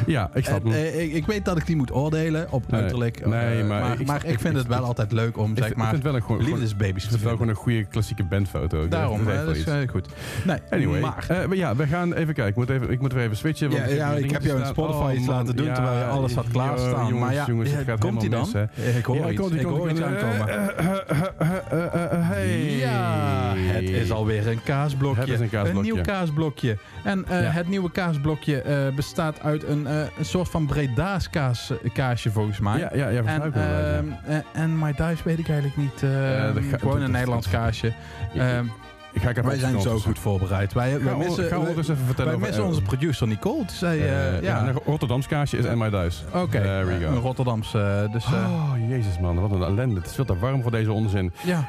ja, 0.06 0.30
ik 0.34 0.44
snap 0.44 0.62
hem. 0.64 0.72
eh, 0.72 1.00
ik, 1.02 1.12
ik 1.12 1.26
weet 1.26 1.44
dat 1.44 1.56
ik 1.56 1.66
die 1.66 1.76
moet 1.76 1.92
oordelen 1.92 2.46
op 2.50 2.70
Nee. 2.70 2.80
uiterlijk. 2.80 3.26
Nee, 3.26 3.60
eh, 3.60 3.66
maar 3.68 3.80
maar, 3.80 4.00
ik- 4.00 4.06
maar 4.06 4.16
ik- 4.16 4.22
ik, 4.30 4.38
vind 4.40 4.52
ik- 4.54 4.58
het 4.60 4.68
wel 4.68 4.78
ik- 4.78 4.84
altijd 4.84 5.12
leuk 5.12 5.38
om 5.38 5.50
Ik 5.50 5.56
zeg 5.56 5.66
vind- 5.66 5.76
maar 5.76 5.86
ik 5.94 6.00
vind 6.02 6.14
het 6.14 6.26
wel 6.26 6.36
een, 6.38 6.44
liefdesbaby's 6.44 7.02
het 7.02 7.10
te 7.10 7.16
is 7.16 7.22
wel 7.22 7.30
vinden. 7.30 7.30
gewoon 7.36 7.48
een 7.48 7.54
goede 7.54 7.84
klassieke 7.84 8.24
bandfoto. 8.24 8.82
ook. 8.82 8.90
Daarom, 8.90 9.16
dat 9.18 9.26
hè, 9.26 9.32
heeft 9.32 9.36
dat 9.46 9.64
wel 9.66 9.74
is 9.76 9.82
iets. 9.82 9.86
eh, 9.86 9.92
goed. 9.92 10.06
Nee, 10.44 10.58
Anyway, 10.70 11.00
maar... 11.00 11.24
eh, 11.28 11.46
maar 11.46 11.56
ja, 11.56 11.76
we 11.76 11.86
gaan 11.86 12.12
even 12.12 12.34
kijken. 12.34 12.46
Ik 12.46 12.56
moet 12.56 12.70
even, 12.70 12.90
ik 12.90 13.00
moet 13.00 13.12
weer 13.12 13.22
even 13.24 13.36
switchen. 13.36 13.70
want 13.70 13.82
Ja, 13.82 13.94
ja, 13.94 14.10
ik 14.12 14.30
heb 14.30 14.42
jou 14.42 14.54
in 14.58 14.60
staan. 14.64 14.74
Spotify 14.74 15.02
Oh, 15.02 15.12
iets 15.14 15.26
laten 15.26 15.56
doen 15.56 15.72
terwijl 15.72 15.98
je 15.98 16.04
alles 16.04 16.34
had 16.34 16.48
klaarstaan. 16.48 16.90
Jongens, 17.06 17.20
maar 17.20 17.34
ja, 17.34 17.44
jongens, 17.46 17.70
het 17.70 17.84
gaat 17.86 18.00
komt 18.00 18.22
helemaal 18.22 18.48
dan? 18.52 18.68
mis, 18.76 18.94
ik 18.96 19.04
hoor 19.04 19.16
Ja, 19.16 19.30
iets, 19.30 19.50
ik 19.50 19.62
hoor 19.62 19.90
iets 19.90 20.00
komt- 20.00 20.12
aankomen. 20.12 20.48
eh, 20.48 20.86
eh, 20.86 20.96
eh, 21.08 21.56
eh, 21.70 21.94
eh, 21.94 22.12
eh, 22.12 22.28
Hey. 22.28 22.76
Ja, 22.76 23.52
het 23.56 23.88
is 23.90 24.10
alweer 24.10 24.48
een 24.48 24.62
kaasblokje. 24.62 25.20
Het 25.20 25.28
is 25.30 25.40
een 25.40 25.50
kaasblokje. 25.50 25.92
nieuw 25.92 26.02
kaasblokje. 26.02 26.76
En 27.04 27.24
eh, 27.28 27.42
Ja. 27.42 27.50
het 27.50 27.68
nieuwe 27.68 27.90
kaasblokje 27.90 28.62
eh, 28.62 28.94
bestaat 28.94 29.40
uit 29.42 29.64
een, 29.64 29.86
eh, 29.86 29.89
een 30.18 30.24
soort 30.24 30.48
van 30.48 30.66
Breda's 30.66 31.30
kaas, 31.30 31.70
eh, 31.82 31.92
kaasje 31.92 32.30
volgens 32.30 32.58
mij. 32.60 32.78
Ja, 32.78 32.90
ja, 32.94 33.08
ja, 33.08 33.22
En, 33.24 33.52
ja. 33.54 33.96
ehm, 33.96 34.04
eh, 34.26 34.36
en 34.62 34.78
My 34.78 34.90
Dice 34.92 35.22
weet 35.24 35.38
ik 35.38 35.48
eigenlijk 35.48 35.76
niet. 35.76 36.02
eh, 36.02 36.48
Eh, 36.48 36.54
ga- 36.70 36.78
gewoon 36.78 37.00
een 37.02 37.10
Nederlands 37.10 37.48
kaasje. 37.48 37.92
Ja, 38.32 38.56
Ehm, 38.56 38.64
Ik 39.12 39.22
ga 39.22 39.28
ik 39.30 39.36
even 39.36 39.48
wij 39.48 39.58
zijn 39.58 39.80
zo 39.80 39.98
goed 39.98 40.18
voorbereid. 40.18 40.72
Wij, 40.72 41.02
wij 41.02 41.14
missen, 41.16 41.44
ga 41.44 41.48
wij- 41.50 41.58
ondertussen 41.58 41.94
even 41.94 42.06
vertellen 42.06 42.30
wij 42.30 42.40
over... 42.40 42.46
missen 42.48 42.66
onze 42.66 42.82
producer 42.82 43.26
Nicole. 43.26 43.64
Die 43.66 43.76
zei, 43.76 44.00
eh, 44.00 44.36
eh, 44.36 44.42
ja, 44.42 44.66
een 44.68 44.78
Rotterdams 44.86 45.26
kaasje 45.26 45.56
is 45.58 45.64
en 45.64 45.78
my 45.78 45.90
thuis. 45.90 46.24
oké, 46.34 46.60
we 46.84 46.92
eh, 46.94 47.06
go. 47.06 47.12
een 47.14 47.20
Rotterdamse. 47.20 48.08
dus 48.12 48.24
Oh, 48.26 48.72
jezus 48.88 49.18
man, 49.18 49.40
wat 49.40 49.50
een 49.50 49.62
ellende. 49.62 49.94
Het 50.00 50.06
is 50.06 50.14
veel 50.14 50.24
te 50.24 50.38
warm 50.38 50.62
voor 50.62 50.70
deze 50.70 50.92
onzin. 50.92 51.32
ja, 51.42 51.68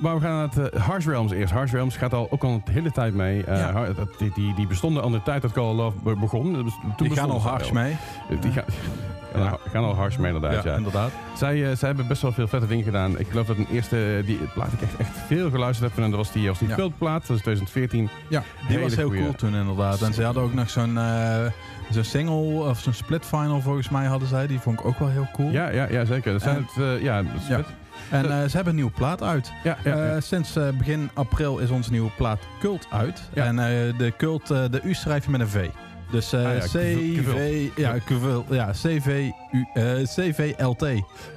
maar 0.00 0.14
we 0.14 0.20
gaan 0.20 0.32
naar 0.36 0.48
het 0.54 0.74
Harsh 0.82 1.06
Realms 1.06 1.32
eerst. 1.32 1.52
Harsh 1.52 1.72
Realms 1.72 1.96
gaat 1.96 2.12
al 2.14 2.26
ook 2.30 2.44
al 2.44 2.50
een 2.50 2.62
hele 2.70 2.90
tijd 2.90 3.14
mee. 3.14 3.44
Ja. 3.46 3.86
die, 4.18 4.32
die, 4.34 4.54
die 4.54 4.66
bestonden 4.66 5.02
aan 5.02 5.12
de 5.12 5.22
tijd 5.22 5.42
dat 5.42 5.52
Call 5.52 5.64
of 5.70 5.76
Love 5.76 5.96
be- 6.02 6.16
begon. 6.16 6.52
Dus 6.64 6.72
toen 6.96 7.08
die 7.08 7.16
gaan 7.16 7.30
al 7.30 7.40
ze 7.40 7.48
hars 7.48 7.68
al. 7.68 7.74
mee. 7.74 7.96
Die 8.40 8.52
gaan, 8.52 8.64
gaan, 9.42 9.50
al- 9.50 9.60
gaan 9.72 9.84
al 9.84 9.94
harsh 9.94 10.16
mee 10.16 10.32
inderdaad. 10.34 10.64
Ja, 10.64 10.70
Ja, 10.70 10.76
inderdaad. 10.76 11.10
Zij, 11.36 11.70
eh, 11.70 11.76
zij 11.76 11.88
hebben 11.88 12.06
best 12.06 12.22
wel 12.22 12.32
veel 12.32 12.48
vette 12.48 12.66
dingen 12.66 12.84
gedaan. 12.84 13.18
Ik 13.18 13.26
geloof 13.30 13.46
dat 13.46 13.56
een 13.56 13.66
eerste 13.72 14.22
die 14.26 14.38
plaat 14.54 14.72
ik 14.72 14.80
echt, 14.82 14.96
echt 14.96 15.10
veel 15.26 15.50
geluisterd 15.50 15.94
heb. 15.94 16.04
En 16.04 16.10
dat 16.10 16.18
was 16.18 16.32
die, 16.32 16.48
was 16.48 16.58
die 16.58 16.68
Ja. 16.68 16.74
cultplaat. 16.74 17.26
Dat 17.26 17.36
is 17.36 17.42
2014. 17.42 18.08
Ja, 18.28 18.40
die 18.40 18.68
Hele 18.68 18.80
was 18.82 18.96
heel 18.96 19.06
goeie. 19.06 19.20
cool 19.22 19.34
toen 19.34 19.54
inderdaad. 19.54 20.02
En 20.02 20.14
ze 20.14 20.22
hadden 20.24 20.42
ook 20.42 20.54
nog 20.54 20.70
zo'n 20.70 20.98
eh, 20.98 21.44
zo'n 21.90 22.04
single 22.04 22.68
of 22.68 22.78
zo'n 22.80 22.92
split 22.92 23.24
final 23.24 23.60
volgens 23.60 23.88
mij 23.88 24.04
hadden 24.06 24.28
zij. 24.28 24.46
Die 24.46 24.58
vond 24.60 24.78
ik 24.80 24.84
ook 24.86 24.98
wel 24.98 25.08
heel 25.08 25.28
cool. 25.32 25.50
Ja, 25.50 25.68
ja, 25.68 25.86
ja 25.90 26.04
zeker. 26.04 26.32
Dat 26.32 26.42
zijn 26.42 26.56
En- 26.56 26.66
het, 26.74 26.82
eh, 26.98 27.02
ja, 27.02 27.16
Ja. 27.18 27.24
vet. 27.56 27.66
En 28.10 28.24
ze 28.50 28.56
hebben 28.56 28.66
een 28.66 28.74
nieuwe 28.74 28.90
plaat 28.90 29.22
uit. 29.22 29.52
ja, 29.64 29.76
ja, 29.84 30.04
ja. 30.04 30.20
Sinds 30.20 30.58
begin 30.78 31.10
april 31.14 31.58
is 31.58 31.70
onze 31.70 31.90
nieuwe 31.90 32.10
plaat 32.16 32.40
Cult 32.60 32.86
uit. 32.90 33.22
Ja. 33.32 33.44
En 33.44 33.56
de 33.96 34.12
Cult, 34.16 34.46
de 34.46 34.80
U 34.84 34.94
schrijf 34.94 35.24
je 35.24 35.30
met 35.30 35.40
een 35.40 35.48
V. 35.48 35.68
Dus 36.14 36.32
eh, 36.32 36.46
Ah 36.46 36.54
ja, 36.54 36.60
CV, 36.60 37.68
ja, 38.50 38.72
CV, 38.72 39.30
U, 39.54 39.66
eh, 39.74 39.84
CVLT. 40.02 40.80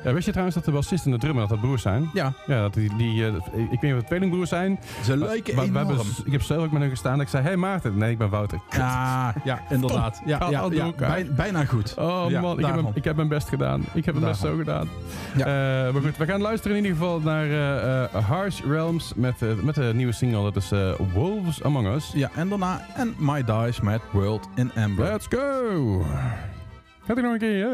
Ja, 0.04 0.14
weet 0.14 0.24
je 0.26 0.30
trouwens 0.30 0.56
dat 0.56 0.66
de 0.66 0.72
bassist 0.72 1.06
en 1.06 1.12
de 1.12 1.18
drummer 1.18 1.42
dat 1.42 1.50
dat 1.50 1.60
broers 1.62 1.82
zijn? 1.82 2.10
Ja, 2.14 2.34
Ja, 2.48 2.62
dat 2.62 2.74
die, 2.74 2.96
die, 2.96 3.26
eh, 3.26 3.34
ik 3.34 3.70
weet 3.70 3.82
niet 3.82 3.92
of 3.92 3.98
het 3.98 4.06
tweelingbroers 4.08 4.50
zijn. 4.50 4.80
ze 5.04 5.18
lijken 5.18 5.56
maar 5.56 5.66
enorm. 5.66 5.88
hebben, 5.88 6.06
ik 6.26 6.32
heb 6.32 6.42
zelf 6.42 6.64
ook 6.64 6.72
met 6.72 6.82
hen 6.82 6.90
gestaan. 6.90 7.22
Ik 7.22 7.28
zei, 7.28 7.44
hey 7.44 7.56
Maarten. 7.58 7.98
Nee, 7.98 8.12
ik 8.12 8.18
ben 8.18 8.30
Wouter. 8.30 8.60
Ja, 8.70 9.34
ja, 9.44 9.60
inderdaad. 9.70 10.22
Ja, 10.26 10.48
ja, 10.50 10.68
ja, 10.72 10.92
bij- 10.98 11.28
bijna 11.36 11.66
goed. 11.66 11.94
Oh 11.98 12.28
man, 12.42 12.60
ik 12.60 12.66
heb, 12.66 12.76
mijn, 12.82 12.88
ik 12.94 13.04
heb 13.04 13.16
mijn 13.16 13.28
best 13.28 13.50
gedaan. 13.50 13.84
Ik 13.94 14.06
heb 14.06 14.16
het 14.16 14.24
best 14.24 14.40
zo 14.42 14.56
gedaan. 14.58 14.88
Eh, 15.38 15.46
maar 15.94 16.02
goed, 16.02 16.18
we 16.18 16.26
gaan 16.26 16.42
luisteren 16.42 16.78
in 16.78 16.84
ieder 16.84 16.98
geval 17.00 17.20
naar 17.20 17.48
Harsh 18.24 18.62
Realms 18.68 19.14
met, 19.16 19.64
met 19.64 19.76
de 19.76 19.92
nieuwe 19.96 20.12
single. 20.14 20.44
Dat 20.52 20.56
is 20.56 20.72
Wolves 21.14 21.64
Among 21.64 21.88
Us. 21.88 22.12
Ja, 22.14 22.30
en 22.36 22.50
daarna 22.50 22.86
en 22.96 23.16
My 23.18 23.44
Dice 23.44 23.84
met 23.84 24.02
World 24.12 24.48
in 24.56 24.72
Amber. 24.76 25.12
Let's 25.12 25.28
go! 25.30 26.06
Gaat 27.08 27.18
er 27.18 27.24
nog 27.24 27.34
een 27.34 27.40
keer? 27.40 27.68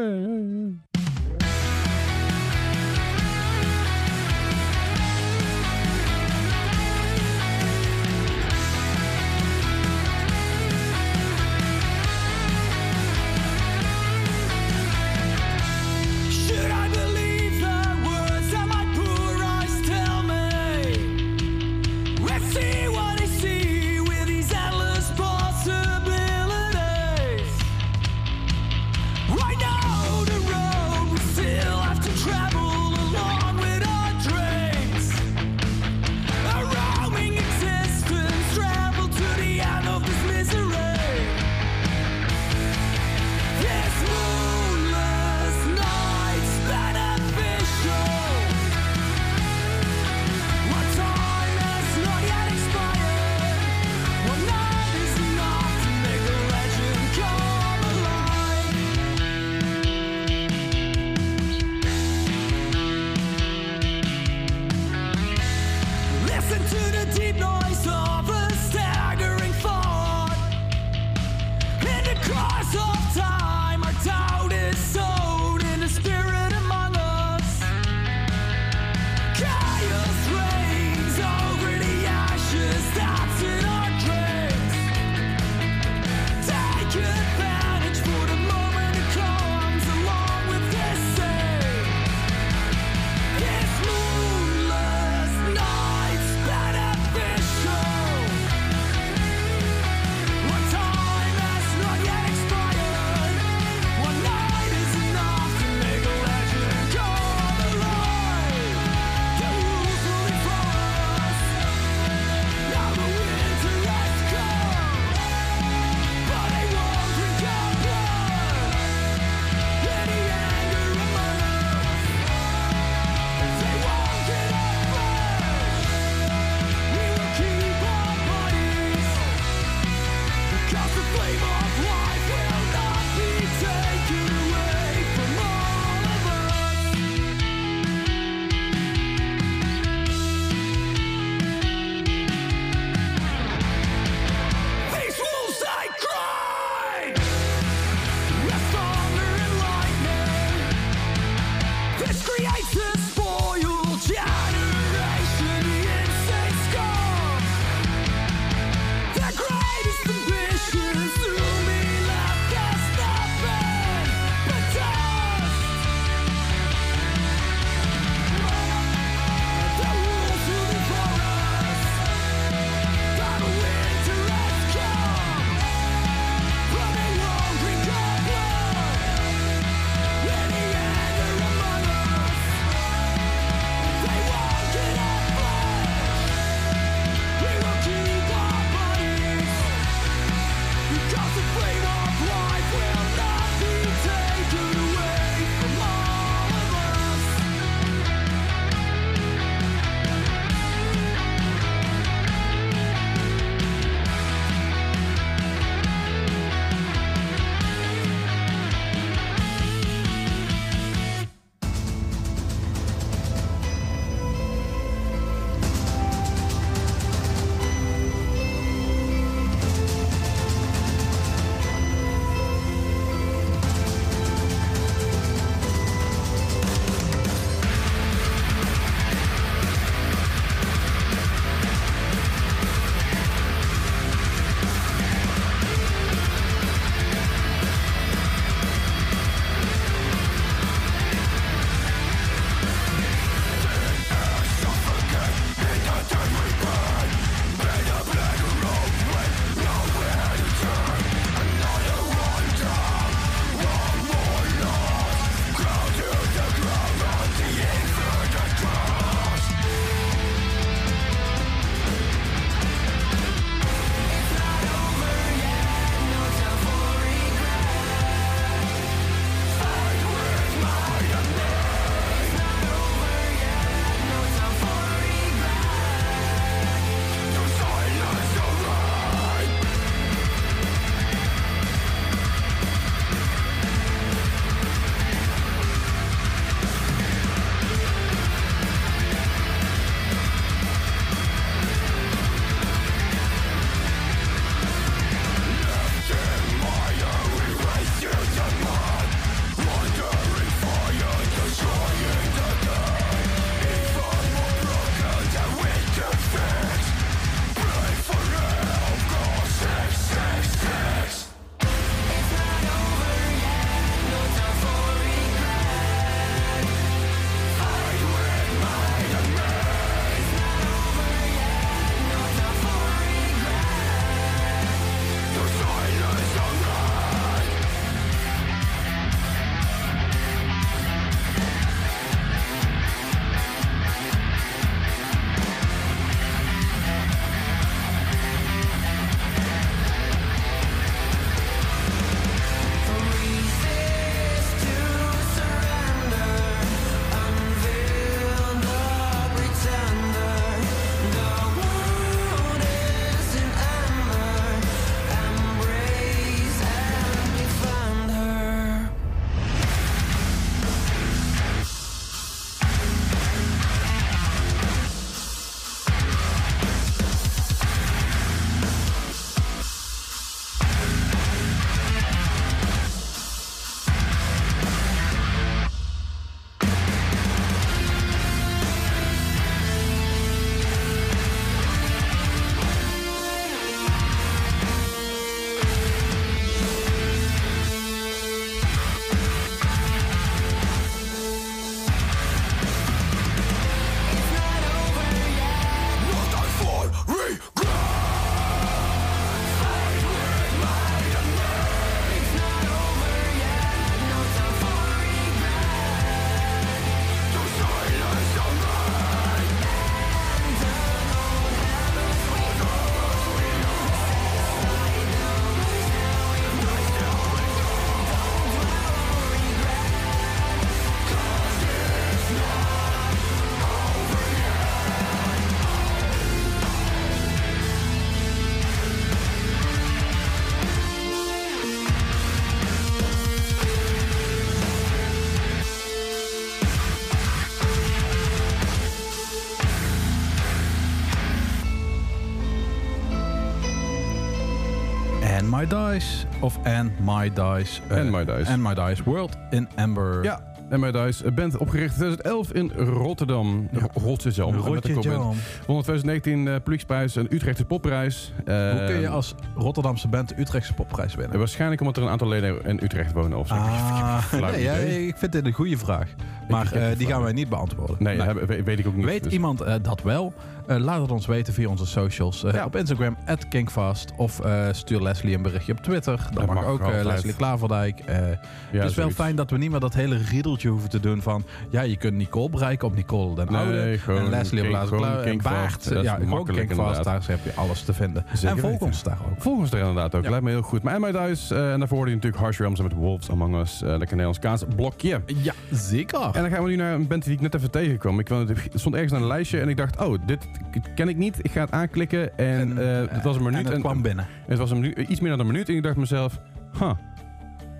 My 445.64 445.70
Dice 445.70 446.26
of 446.40 446.58
And 446.64 446.90
My 447.00 447.30
Dice. 447.34 447.80
eh, 447.88 447.98
And 447.98 448.10
My 448.10 448.24
Dice. 448.24 448.50
And 448.50 448.62
My 448.62 448.74
Dice. 448.74 449.02
World 449.04 449.36
in 449.50 449.68
Amber. 449.74 450.22
Ja, 450.24 450.40
en 450.68 450.80
My 450.80 450.90
Dice, 450.90 451.26
een 451.26 451.34
band 451.34 451.56
opgericht 451.56 451.90
in 451.92 452.16
2011 452.16 452.52
in 452.52 452.70
Rotterdam. 452.94 453.68
Ja. 453.72 453.80
Rotterdam. 453.94 455.02
Jam. 455.02 455.34
Won 455.66 455.76
in 455.76 455.82
2019 455.82 456.46
uh, 456.46 456.54
Publieksprijs 456.54 457.16
en 457.16 457.26
Utrechtse 457.34 457.64
Popprijs. 457.64 458.32
Eh, 458.44 458.70
Hoe 458.70 458.84
kun 458.86 459.00
je 459.00 459.08
als 459.08 459.34
Rotterdamse 459.56 460.08
band 460.08 460.28
de 460.28 460.34
Utrechtse 460.40 460.74
popprijs 460.74 461.14
winnen? 461.14 461.38
Waarschijnlijk 461.38 461.80
omdat 461.80 461.96
er 461.96 462.02
een 462.02 462.08
aantal 462.08 462.28
leden 462.28 462.64
in 462.64 462.80
Utrecht 462.82 463.12
wonen 463.12 463.38
of 463.38 463.46
zo. 463.48 463.54
Ah, 463.54 464.32
nee, 464.52 464.62
ja, 464.62 464.72
ik 464.74 465.16
vind 465.16 465.32
dit 465.32 465.44
een 465.46 465.52
goede 465.52 465.78
vraag. 465.78 466.08
Maar 466.48 466.72
eh, 466.72 466.98
die 466.98 467.06
gaan 467.06 467.22
wij 467.22 467.32
niet 467.32 467.48
beantwoorden. 467.48 467.96
Nee, 467.98 468.16
Nee. 468.16 468.26
heb- 468.26 468.46
we- 468.48 468.62
weet 468.62 468.78
ik 468.78 468.86
ook 468.86 468.94
niet. 468.96 469.04
Weet 469.04 469.22
Dus- 469.22 469.32
iemand 469.32 469.60
eh, 469.60 469.74
dat 469.82 470.02
wel? 470.02 470.32
Eh, 470.66 470.76
laat 470.78 471.00
het 471.00 471.10
ons 471.10 471.26
weten 471.26 471.52
via 471.54 471.68
onze 471.68 471.86
socials. 471.86 472.44
Eh, 472.44 472.52
Ja. 472.52 472.64
Op 472.64 472.76
Instagram, 472.76 473.16
@kinkfast. 473.48 474.12
Of 474.16 474.40
eh, 474.40 474.66
stuur 474.72 475.00
Leslie 475.02 475.34
een 475.36 475.42
berichtje 475.42 475.72
op 475.72 475.78
Twitter. 475.80 476.16
Dat, 476.16 476.32
Dat 476.34 476.46
mag, 476.46 476.54
mag 476.54 476.64
ook. 476.64 476.80
Leslie 477.04 477.34
Klaverdijk. 477.34 478.02
Ja, 478.06 478.80
het 478.80 478.90
is 478.90 478.94
wel 478.96 479.10
fijn 479.10 479.36
dat 479.36 479.50
we 479.50 479.58
niet 479.58 479.70
meer 479.70 479.80
dat 479.80 479.94
hele 479.94 480.16
riedeltje 480.16 480.68
hoeven 480.68 480.90
te 480.90 481.00
doen 481.00 481.22
van... 481.22 481.44
Ja, 481.70 481.82
je 481.82 481.96
kunt 481.96 482.14
Nicole 482.14 482.48
bereiken 482.50 482.86
op 482.88 482.94
Nicole 482.94 483.34
den 483.34 483.48
Oude. 483.48 483.98
en 484.06 484.28
Leslie 484.28 484.62
op 484.64 484.68
Laatste. 484.70 484.96
En. 484.96 485.38
Baart. 485.42 485.84
Ja, 486.02 486.14
gewoon 486.14 486.44
Kinkfast. 486.44 486.70
inderdaad. 486.70 487.04
Daar 487.04 487.22
heb 487.26 487.44
je 487.44 487.52
alles 487.54 487.82
te 487.82 487.92
vinden. 487.94 488.24
Zeker 488.32 488.48
en 488.48 488.58
volg 488.58 488.72
weten. 488.72 488.86
ons 488.86 489.02
daar 489.02 489.18
ook. 489.30 489.42
Volgens 489.42 489.72
er 489.72 489.78
inderdaad 489.78 490.14
ook. 490.14 490.22
Ja. 490.22 490.30
Lijkt 490.30 490.44
me 490.44 490.50
heel 490.50 490.62
goed. 490.62 490.82
Maar 490.82 491.00
My 491.00 491.12
Dice, 491.12 491.54
eh, 491.54 491.72
en 491.72 491.78
daarvoor 491.78 491.96
hoorde 491.96 492.10
je 492.10 492.16
natuurlijk 492.16 492.42
Harsh 492.42 492.58
Realms 492.58 492.80
met 492.80 492.92
Wolves 492.92 493.30
Among 493.30 493.56
Us. 493.60 493.80
lekker 493.80 493.98
Nederlands 494.08 494.38
kaas. 494.38 494.62
Blokje. 494.76 495.20
Ja, 495.26 495.52
zeker. 495.70 496.20
En 496.32 496.42
dan 496.42 496.50
gaan 496.50 496.62
we 496.62 496.68
nu 496.68 496.76
naar 496.76 496.94
een 496.94 497.06
band 497.06 497.24
die 497.24 497.32
ik 497.32 497.40
net 497.40 497.54
even 497.54 497.70
tegenkwam. 497.70 498.18
Ik 498.18 498.28
stond 498.74 498.94
ergens 498.94 499.12
aan 499.12 499.20
een 499.22 499.26
lijstje 499.28 499.60
en 499.60 499.68
ik 499.68 499.76
dacht, 499.76 500.00
oh, 500.04 500.18
dit 500.26 500.46
ken 500.94 501.08
ik 501.08 501.16
niet. 501.16 501.38
Ik 501.42 501.50
ga 501.50 501.60
het 501.60 501.70
aanklikken 501.72 502.38
en, 502.38 502.78
eh, 502.78 503.10
het 503.14 503.22
was 503.24 503.36
een 503.36 503.42
minuut. 503.42 503.66
En 503.66 503.72
het 503.72 503.80
kwam 503.80 504.02
binnen. 504.02 504.26
het 504.46 504.58
was 504.58 504.70
een 504.70 504.80
minu- 504.80 504.94
iets 505.08 505.20
meer 505.20 505.30
dan 505.30 505.40
een 505.40 505.46
minuut 505.46 505.68
en 505.68 505.74
ik 505.74 505.82
dacht 505.82 505.96
mezelf, 505.96 506.38
huh. 506.78 506.90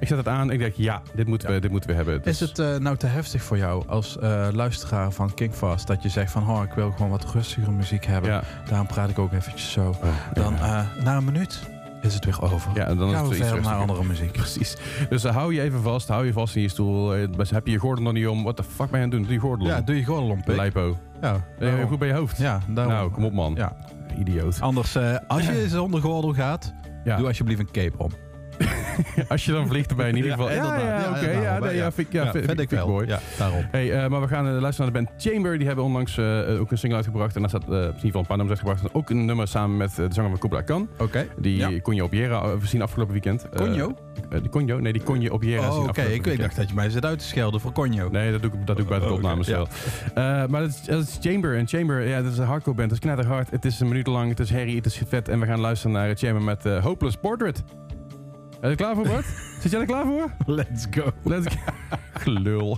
Ik 0.00 0.08
zet 0.10 0.18
het 0.18 0.28
aan 0.28 0.48
en 0.50 0.54
ik 0.54 0.60
dacht, 0.60 0.76
ja, 0.76 1.02
dit 1.14 1.26
moeten, 1.26 1.48
Ja. 1.48 1.54
we, 1.54 1.60
dit 1.60 1.70
moeten 1.70 1.90
we 1.90 1.96
hebben. 1.96 2.14
Is 2.24 2.38
Dus- 2.38 2.40
het 2.48 2.58
eh, 2.58 2.76
nou 2.76 2.96
te 2.96 3.06
heftig 3.06 3.42
voor 3.42 3.56
jou 3.58 3.88
als 3.88 4.18
eh, 4.18 4.48
luisteraar 4.52 5.12
van 5.12 5.34
Kinkfast 5.34 5.86
dat 5.86 6.02
je 6.02 6.08
zegt 6.08 6.30
van 6.32 6.48
oh, 6.50 6.62
ik 6.62 6.72
wil 6.72 6.90
gewoon 6.90 7.10
wat 7.10 7.24
rustigere 7.32 7.70
muziek 7.70 8.04
hebben. 8.06 8.30
Ja. 8.30 8.42
Daarom 8.68 8.86
praat 8.86 9.10
ik 9.10 9.18
ook 9.18 9.32
eventjes 9.32 9.72
zo. 9.72 9.96
Dan 10.32 10.54
ja. 10.54 10.88
eh, 10.96 11.04
na 11.04 11.16
een 11.16 11.24
minuut 11.24 11.60
is 12.04 12.14
het 12.14 12.24
weer 12.24 12.42
over. 12.52 12.70
Ja, 12.74 12.86
en 12.86 12.96
dan 12.96 13.08
is 13.08 13.14
gaan 13.14 13.24
het 13.28 13.38
we 13.38 13.44
verder 13.44 13.62
naar 13.62 13.74
andere 13.74 14.04
muziek. 14.04 14.32
Precies. 14.42 14.76
Dus 15.08 15.24
eh, 15.24 15.34
hou 15.34 15.54
je 15.54 15.60
even 15.60 15.82
vast, 15.82 16.08
hou 16.08 16.26
je 16.26 16.32
vast 16.32 16.56
in 16.56 16.62
je 16.62 16.68
stoel. 16.68 17.14
Eh, 17.14 17.28
heb 17.50 17.66
je 17.66 17.72
je 17.72 17.78
gordel 17.78 18.04
nog 18.04 18.12
niet 18.12 18.26
om? 18.26 18.42
Wat 18.44 18.56
de 18.56 18.62
fuck 18.62 18.90
ben 18.90 19.00
je 19.00 19.04
aan 19.06 19.10
het 19.10 19.10
doen? 19.10 19.22
Doe 19.22 19.32
je 19.32 19.38
gordel 19.38 19.66
Ja, 19.66 19.78
om. 19.78 19.84
doe 19.84 19.96
je 19.96 20.04
gewoon 20.04 20.30
een 20.30 20.42
pik. 20.44 20.56
Lijpo. 20.56 20.96
Ja, 21.20 21.44
daarom. 21.58 21.88
goed 21.88 21.98
bij 21.98 22.08
je 22.08 22.14
hoofd. 22.14 22.38
ja, 22.38 22.60
daarom. 22.68 22.92
Nou, 22.94 23.10
kom 23.10 23.24
op 23.24 23.32
man. 23.32 23.54
Ja. 23.56 23.76
Idioot. 24.18 24.60
Anders, 24.60 24.94
eh, 24.94 25.16
als 25.26 25.46
je 25.46 25.68
zonder 25.78 26.00
gordel 26.00 26.32
gaat, 26.32 26.72
Ja. 27.04 27.16
doe 27.16 27.26
alsjeblieft 27.26 27.60
een 27.60 27.70
cape 27.70 27.98
om. 27.98 28.10
Als 29.28 29.44
je 29.44 29.52
dan 29.52 29.66
vliegt 29.68 29.90
erbij 29.90 30.08
in 30.08 30.16
ieder 30.16 30.30
geval. 30.30 30.50
Ja, 30.50 30.54
inderdaad. 30.56 31.00
ja, 31.04 31.10
oké. 31.10 31.30
Ja, 31.30 31.40
daarom, 31.42 31.66
nee, 31.68 31.76
ja, 31.76 31.92
vind 31.92 32.06
ik 32.06 32.12
ja, 32.12 32.24
Ja, 32.24 32.30
vind, 32.30 32.44
vind 32.44 32.60
ik 32.60 32.70
wel. 32.70 32.88
mooi. 32.88 33.06
Ja, 33.06 33.18
daarom. 33.38 33.66
Hey, 33.70 33.92
eh, 34.02 34.08
maar 34.10 34.20
we 34.20 34.28
gaan 34.28 34.46
eh, 34.54 34.60
luisteren 34.60 34.92
naar 34.92 35.02
de 35.02 35.08
band 35.08 35.22
Chamber. 35.22 35.58
Die 35.58 35.66
hebben 35.66 35.84
onlangs 35.84 36.16
eh, 36.18 36.60
ook 36.60 36.70
een 36.70 36.78
single 36.78 36.96
uitgebracht. 36.96 37.34
En 37.34 37.40
daar 37.40 37.50
staat 37.50 37.62
eh, 37.62 37.68
in 37.68 37.80
ieder 37.84 38.00
geval 38.00 38.20
een 38.20 38.26
paar 38.26 38.36
nummers 38.36 38.60
uitgebracht. 38.60 38.94
Ook 38.94 39.10
een 39.10 39.24
nummer 39.24 39.48
samen 39.48 39.76
met 39.76 39.94
de 39.96 40.06
zanger 40.10 40.30
van 40.30 40.38
Kubla 40.38 40.60
Khan. 40.60 40.88
Oké. 40.98 41.26
Die 41.38 41.56
Ja. 41.56 41.80
kon 41.82 41.94
je 41.94 42.04
op 42.04 42.12
Jera 42.12 42.56
zien 42.62 42.82
afgelopen 42.82 43.12
weekend. 43.12 43.48
Conjo? 43.56 43.94
die 44.40 44.48
Conjo? 44.48 44.78
Nee, 44.80 44.92
die 44.92 45.02
kon 45.02 45.20
je 45.20 45.32
op 45.32 45.42
Jera 45.42 45.68
Oh, 45.68 45.74
zien 45.74 45.88
Oké, 45.88 46.02
ik, 46.02 46.26
ik 46.26 46.40
dacht 46.40 46.56
dat 46.56 46.68
je 46.68 46.74
mij 46.74 46.90
zit 46.90 47.04
uit 47.04 47.18
te 47.18 47.24
schelden 47.24 47.60
voor 47.60 47.72
Conjo. 47.72 48.08
Nee, 48.08 48.30
dat 48.32 48.42
doe 48.42 48.50
ik, 48.52 48.66
dat 48.66 48.76
doe 48.76 48.84
ik 48.84 48.90
bij 48.90 48.98
de 48.98 49.04
Oh, 49.04 49.10
oké, 49.10 49.20
opnames 49.20 49.46
ja. 49.46 49.56
wel. 49.56 49.68
Maar 50.48 50.60
dat 50.60 50.68
is, 50.70 50.82
dat 50.82 51.02
is 51.02 51.18
Chamber. 51.20 51.56
En 51.56 51.68
Chamber, 51.68 52.08
ja, 52.08 52.22
dat 52.22 52.32
is 52.32 52.38
een 52.38 52.46
hardcore 52.46 52.76
band. 52.76 52.88
Dat 52.88 52.98
is 52.98 53.04
knetterhard. 53.04 53.50
Het 53.50 53.64
is 53.64 53.80
een 53.80 53.88
minuut 53.88 54.06
lang. 54.06 54.28
Het 54.28 54.40
is 54.40 54.50
herrie. 54.50 54.76
Het 54.76 54.86
is 54.86 55.02
vet. 55.08 55.28
En 55.28 55.40
we 55.40 55.46
gaan 55.46 55.60
luisteren 55.60 55.92
naar 55.96 56.14
Chamber 56.14 56.42
met 56.42 56.64
Hopeless 56.82 57.16
Portrait. 57.16 57.62
Ben 58.60 58.70
je 58.70 58.76
er 58.76 58.76
klaar 58.76 58.94
voor, 58.94 59.08
Bart? 59.08 59.26
Zit 59.60 59.70
jij 59.70 59.80
er 59.80 59.86
klaar 59.86 60.04
voor? 60.04 60.30
Let's 60.46 60.86
go. 60.90 61.12
Let's 61.22 61.54
go. 61.54 61.72
Gelul. 62.22 62.76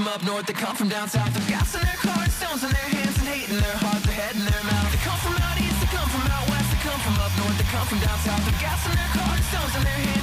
From 0.00 0.08
up 0.08 0.24
north, 0.24 0.46
they 0.46 0.54
come 0.54 0.74
from 0.74 0.88
down 0.88 1.08
south. 1.08 1.32
They've 1.34 1.48
gas 1.48 1.74
in 1.74 1.82
their 1.82 2.00
cars, 2.00 2.32
stones 2.32 2.64
in 2.64 2.70
their 2.70 2.88
hands, 2.88 3.18
and 3.18 3.28
hate 3.28 3.50
in 3.50 3.60
their 3.60 3.76
heart, 3.84 4.02
their 4.04 4.16
head 4.16 4.34
in 4.34 4.44
their 4.48 4.64
mouth. 4.64 4.88
They 4.92 5.02
come 5.04 5.20
from 5.20 5.36
out 5.36 5.60
east, 5.60 5.76
they 5.76 5.92
come 5.92 6.08
from 6.08 6.24
out 6.24 6.48
west, 6.48 6.68
they 6.72 6.80
come 6.88 7.00
from 7.04 7.16
up 7.20 7.32
north, 7.36 7.58
they 7.60 7.68
come 7.68 7.86
from 7.86 8.00
down 8.00 8.18
south. 8.24 8.40
They've 8.48 8.60
gas 8.64 8.80
in 8.88 8.96
their 8.96 9.12
cars, 9.12 9.44
stones 9.52 9.76
in 9.76 9.82
their 9.84 10.00
hands, 10.00 10.19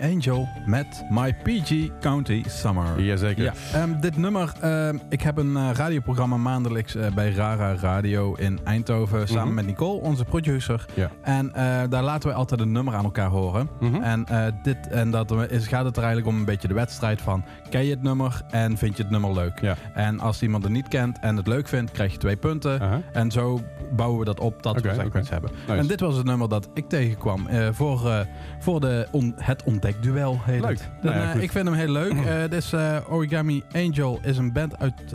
Angel 0.00 0.48
met 0.66 1.04
My 1.10 1.34
PG 1.42 1.88
County 2.00 2.42
Summer. 2.46 3.00
Jazeker. 3.00 3.44
Ja, 3.44 3.52
ehm, 3.72 4.00
dit 4.00 4.16
nummer, 4.16 4.52
ehm, 4.60 4.98
ik 5.08 5.20
heb 5.22 5.36
een 5.38 5.56
eh, 5.56 5.70
radioprogramma 5.74 6.36
maandelijks 6.36 6.94
eh, 6.94 7.06
bij 7.14 7.30
Rara 7.32 7.74
Radio 7.80 8.34
in 8.34 8.60
Eindhoven 8.64 9.28
samen 9.28 9.44
Mhm. 9.46 9.54
met 9.54 9.66
Nicole, 9.66 10.00
onze 10.00 10.24
producer. 10.24 10.84
Ja. 10.94 11.10
En 11.22 11.54
eh, 11.54 11.82
daar 11.90 12.02
laten 12.02 12.28
wij 12.28 12.38
altijd 12.38 12.60
een 12.60 12.72
nummer 12.72 12.94
aan 12.94 13.04
elkaar 13.04 13.28
horen. 13.30 13.68
Mhm. 13.80 14.02
En, 14.02 14.26
dit, 14.62 14.88
en 14.88 15.10
dat 15.10 15.50
is, 15.50 15.66
gaat 15.66 15.84
het 15.84 15.96
er 15.96 16.02
eigenlijk 16.02 16.32
om 16.32 16.38
een 16.38 16.44
beetje 16.46 16.68
de 16.68 16.74
wedstrijd 16.74 17.20
van... 17.22 17.44
ken 17.70 17.84
je 17.84 17.90
het 17.90 18.02
nummer 18.02 18.42
en 18.50 18.76
vind 18.78 18.96
je 18.96 19.02
het 19.02 19.12
nummer 19.12 19.32
leuk? 19.34 19.60
Ja. 19.60 19.74
En 19.94 20.20
als 20.20 20.42
iemand 20.42 20.62
het 20.64 20.72
niet 20.72 20.88
kent 20.88 21.18
en 21.18 21.36
het 21.36 21.46
leuk 21.46 21.68
vindt, 21.68 21.90
krijg 21.90 22.12
je 22.12 22.18
twee 22.18 22.36
punten. 22.36 22.80
Aha. 22.80 23.00
En 23.12 23.30
zo 23.30 23.60
bouwen 23.96 24.18
we 24.18 24.24
dat 24.24 24.40
op 24.40 24.62
dat 24.62 24.74
we 24.80 24.88
segments 24.88 25.16
oké. 25.18 25.26
hebben. 25.32 25.50
Nice. 25.66 25.78
En 25.80 25.86
dit 25.86 26.00
was 26.00 26.16
het 26.16 26.24
nummer 26.26 26.48
dat 26.48 26.68
ik 26.74 26.88
tegenkwam 26.88 27.46
voor, 27.72 28.26
voor 28.58 28.80
de 28.80 29.08
on- 29.10 29.34
het 29.36 29.62
ontdekduel. 29.84 30.40
Heet 30.44 30.60
Leuk. 30.60 30.78
Het. 30.78 30.90
Nou 31.02 31.16
ja, 31.16 31.32
eh, 31.34 31.42
ik 31.42 31.52
vind 31.52 31.66
hem 31.66 31.76
heel 31.76 31.92
leuk. 31.92 32.12
Eh, 32.24 32.40
dit 32.40 32.52
is 32.52 32.72
eh, 32.72 32.96
Origami 33.08 33.62
Angel 33.72 34.20
is 34.22 34.36
een 34.36 34.52
band 34.52 34.78
uit 34.78 35.14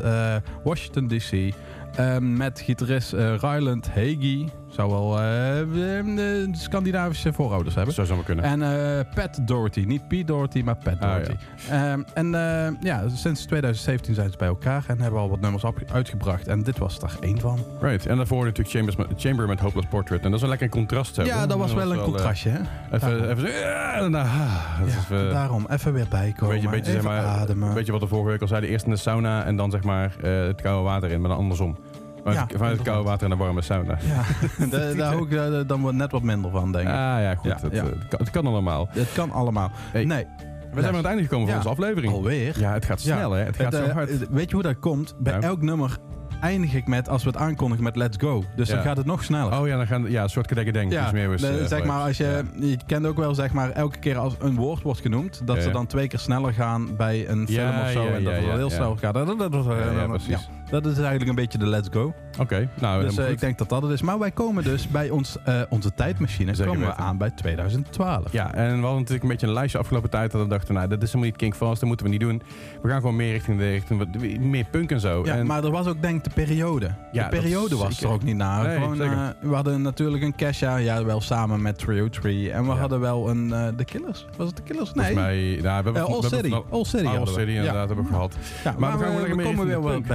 Washington 0.64 1.08
DC. 1.08 1.54
met 2.22 2.60
gitarist 2.60 3.14
Ryland 3.14 3.88
Hagee. 3.88 4.59
Zou 4.70 4.92
wel 4.92 5.20
eh, 5.20 5.60
eh, 6.00 6.48
Scandinavische 6.52 7.34
voorouders 7.34 7.76
hebben. 7.76 7.94
Zo 7.94 8.04
zou 8.04 8.16
maar 8.16 8.26
kunnen. 8.26 8.46
En 8.46 8.62
eh, 8.62 9.14
Pat 9.16 9.40
Doherty. 9.42 9.84
Niet 9.88 10.08
Pete 10.08 10.24
Doherty, 10.26 10.62
maar 10.62 10.76
Pat 10.76 11.00
Ah, 11.00 11.10
Doherty. 11.10 11.36
Ehm, 11.70 12.02
en 12.14 12.32
ja, 12.82 13.04
sinds 13.14 13.46
2017 13.46 14.14
zijn 14.16 14.32
ze 14.32 14.38
bij 14.38 14.48
elkaar 14.48 14.84
en 14.88 15.02
hebben 15.02 15.20
al 15.20 15.30
wat 15.30 15.40
nummers 15.40 15.64
uitgebracht. 15.92 16.48
En 16.48 16.64
dit 16.64 16.78
was 16.78 17.00
er 17.02 17.18
één 17.20 17.40
van. 17.40 17.60
Right. 17.82 18.06
En 18.06 18.18
daarvoor 18.18 18.44
natuurlijk 18.44 18.70
Chambers 18.70 18.96
met, 18.96 19.08
Chamber 19.18 19.48
met 19.48 19.60
Hopeless 19.60 19.88
Portrait. 19.90 20.22
En 20.22 20.28
dat 20.30 20.36
is 20.36 20.42
een 20.42 20.50
lekker 20.50 20.70
contrast. 20.70 21.16
zo. 21.16 21.24
Ja, 21.24 21.48
dat 21.48 21.58
was 21.58 21.74
wel 21.74 21.92
een 21.92 22.02
contrastje, 22.02 22.50
hè? 22.50 22.60
Even, 22.96 23.30
even 23.30 23.44
daarna, 24.00 24.22
ah, 24.22 24.88
is 24.88 24.94
daarom, 25.32 25.66
even 25.70 25.94
weer 25.94 26.08
bijkomen. 26.10 26.54
Weet 26.54 26.62
je, 26.62 26.70
beetje, 26.70 26.92
zeg 26.92 27.02
maar, 27.02 27.24
ademen. 27.24 27.74
weet 27.74 27.86
je 27.86 27.92
wat 27.92 28.02
we 28.02 28.08
vorige 28.08 28.30
week 28.30 28.42
al 28.42 28.48
zeiden? 28.48 28.70
Eerst 28.70 28.86
in 28.86 28.92
de 28.92 28.98
sauna 28.98 29.44
en 29.44 29.56
dan 29.56 29.72
zeg 29.72 29.84
maar 29.84 30.16
het 30.22 30.62
koude 30.62 30.84
water 30.84 31.12
in, 31.12 31.22
maar 31.22 31.30
dan 31.30 31.40
andersom. 31.40 31.78
Vanuit, 32.24 32.38
Ja, 32.38 32.44
het- 32.48 32.58
vanuit 32.58 32.78
het 32.78 32.88
koude 32.88 33.10
water 33.10 33.24
en 33.32 33.38
de 33.38 33.44
warme 33.44 33.62
sauna. 33.62 33.98
Ja, 34.08 34.22
daar, 34.70 34.96
daar 34.96 35.14
hou 35.14 35.26
ik 35.26 35.32
eh, 35.34 35.68
dan 35.68 35.82
wat- 35.82 35.94
net 35.94 36.12
wat 36.12 36.22
minder 36.24 36.52
van, 36.52 36.72
denk 36.72 36.84
ik. 36.88 36.94
Ah 36.94 36.96
ja, 37.22 37.36
goed. 37.36 37.46
Ja, 37.52 37.58
het, 37.62 37.74
ja. 37.74 37.84
eh, 37.84 37.90
het 37.90 38.08
kan, 38.08 38.20
het 38.20 38.30
kan 38.30 38.46
allemaal. 38.46 38.88
Het 38.92 39.12
kan 39.14 39.32
allemaal. 39.32 39.72
Hey, 39.92 40.06
nee, 40.06 40.26
We 40.74 40.82
zijn 40.82 40.92
aan 40.94 40.98
het 41.00 41.06
einde 41.08 41.24
gekomen 41.24 41.46
van 41.48 41.56
Ja. 41.56 41.62
onze 41.62 41.70
aflevering. 41.82 42.14
alweer. 42.14 42.60
Ja, 42.60 42.74
het 42.74 42.86
gaat 42.86 43.04
Ja. 43.04 43.16
snel 43.16 43.32
hè. 43.32 43.44
Het 43.44 43.56
gaat 43.56 43.72
Het, 43.74 43.82
zo 43.84 43.88
eh, 43.90 43.94
hard. 43.94 44.30
weet 44.30 44.50
je 44.50 44.54
hoe 44.56 44.64
dat 44.64 44.80
komt? 44.80 45.16
Bij 45.20 45.40
elk 45.40 45.62
nummer 45.62 45.98
eindig 46.42 46.74
ik 46.74 46.88
met, 46.88 47.10
als 47.10 47.24
we 47.24 47.30
het 47.30 47.38
aankondigen, 47.38 47.84
met 47.84 47.96
let's 47.96 48.18
go. 48.20 48.44
Dus 48.56 48.68
Ja. 48.70 48.76
dan 48.76 48.84
gaat 48.84 48.98
het 48.98 49.06
nog 49.06 49.24
sneller. 49.24 49.60
Oh 49.60 49.68
ja, 49.68 49.78
dan 49.78 49.88
gaan 49.88 50.06
ja, 50.12 50.24
een 50.24 50.30
soort 50.30 50.48
kadekkedeng. 50.48 50.92
Ja, 50.92 51.04
iets 51.04 51.12
meer 51.12 51.30
was, 51.30 51.42
de- 51.42 51.48
eh, 51.48 51.66
zeg 51.66 51.84
maar, 51.84 52.02
als 52.02 52.18
je, 52.18 52.44
je 52.60 52.78
kent 52.86 53.06
ook 53.06 53.18
wel, 53.18 53.36
zeg 53.36 53.54
maar, 53.54 53.70
elke 53.72 54.00
keer 54.00 54.18
als 54.18 54.36
een 54.40 54.56
woord 54.56 54.82
wordt 54.82 55.00
genoemd, 55.02 55.42
dat 55.48 55.56
Ja, 55.56 55.62
ze 55.62 55.70
dan 55.72 55.86
twee 55.88 56.08
keer 56.08 56.20
sneller 56.20 56.54
gaan 56.54 56.96
bij 56.98 57.30
een 57.30 57.48
film 57.48 57.60
Ja, 57.68 57.82
of 57.82 57.90
zo. 57.92 58.04
ja, 58.04 58.10
en 58.12 58.24
dat 58.24 58.34
het 58.34 58.44
heel 58.44 58.60
ja. 58.70 58.76
snel 58.76 58.96
gaat. 58.96 59.16
Ja, 59.16 60.06
precies. 60.08 60.50
Dat 60.70 60.86
is 60.86 60.98
eigenlijk 60.98 61.30
een 61.30 61.36
beetje 61.36 61.58
de 61.58 61.66
let's 61.68 61.88
go. 61.92 62.14
Oké, 62.40 62.70
nou, 62.80 63.04
Dus 63.04 63.18
eh, 63.18 63.30
ik 63.30 63.40
denk 63.40 63.58
dat 63.58 63.70
dat 63.70 63.82
het 63.82 63.92
is. 63.92 64.02
Maar 64.02 64.20
wij 64.20 64.32
komen 64.32 64.64
dus 64.64 64.88
bij 64.88 65.10
ons, 65.10 65.38
eh, 65.46 65.62
onze 65.70 65.94
tijdmachine 65.94 66.56
Zeker 66.56 66.72
komen 66.74 66.88
we 66.88 66.96
aan 66.96 67.18
bij 67.18 67.30
2012. 67.32 68.32
Ja, 68.32 68.54
en 68.54 68.66
we 68.66 68.82
hadden 68.82 68.92
natuurlijk 69.00 69.24
een 69.24 69.30
beetje 69.30 69.48
een 69.48 69.54
lijstje 69.54 69.78
afgelopen 69.78 70.10
tijd 70.10 70.32
dat 70.32 70.42
we 70.42 70.48
dachten, 70.48 70.74
nou, 70.74 70.88
dat 70.88 70.98
is 71.02 71.08
helemaal 71.08 71.26
niet 71.26 71.36
King 71.36 71.56
Fast, 71.56 71.80
dat 71.80 71.88
moeten 71.88 72.06
we 72.06 72.12
niet 72.12 72.22
doen. 72.22 72.42
We 72.82 72.90
gaan 72.90 73.00
gewoon 73.00 73.16
meer 73.16 73.32
richting 73.32 73.58
de 73.58 73.70
richting 73.70 74.40
meer 74.40 74.66
punk 74.72 74.92
en 74.92 75.00
zo. 75.00 75.22
Ja, 75.26 75.36
en, 75.36 75.46
maar 75.48 75.64
er 75.64 75.72
was 75.72 75.88
ook 75.88 76.02
denk 76.02 76.18
ik 76.18 76.24
de 76.24 76.30
periode. 76.30 76.90
Ja, 77.12 77.24
de 77.30 77.38
periode 77.40 77.76
was 77.78 77.94
zeker. 77.94 78.08
er 78.08 78.14
ook 78.14 78.24
niet 78.24 78.36
naar. 78.36 78.68
Nee, 78.68 78.78
Gewoon, 78.78 79.02
eh, 79.02 79.28
we 79.42 79.56
hadden 79.56 79.82
natuurlijk 79.82 80.24
een 80.24 80.36
Kesha, 80.36 80.76
ja, 80.78 81.04
wel 81.06 81.22
samen 81.22 81.62
met 81.62 81.78
Trio 81.78 82.10
Tree. 82.10 82.52
En 82.52 82.64
we 82.66 82.70
Ja. 82.72 82.78
hadden 82.78 83.00
wel 83.00 83.30
een 83.30 83.54
The 83.78 83.86
Killers. 83.86 84.26
Was 84.38 84.48
het 84.48 84.56
The 84.56 84.62
Killers? 84.62 84.94
Nee. 84.94 85.06
volgens 85.06 85.26
mij, 85.26 85.38
nou, 85.38 85.62
we 85.62 85.70
hebben, 85.70 85.94
we 85.94 86.00
All 86.00 86.12
hebben 86.12 86.30
City. 86.30 86.50
van- 86.50 86.64
All 86.70 86.84
City 86.84 87.06
All 87.08 87.20
we. 87.20 87.28
City, 87.28 87.52
inderdaad, 87.52 87.88
hebben 87.88 88.06
we 88.06 88.12
gehad. 88.12 88.36
Ja, 88.64 88.72
Maar 88.72 88.80
maar, 88.80 88.98
we 89.00 89.04
gaan 89.06 89.16
we, 89.16 89.36
we 89.36 89.44
komen 89.44 89.66
weer 89.66 89.76
de 89.76 89.82
wat, 89.82 89.92
punk. 89.92 90.08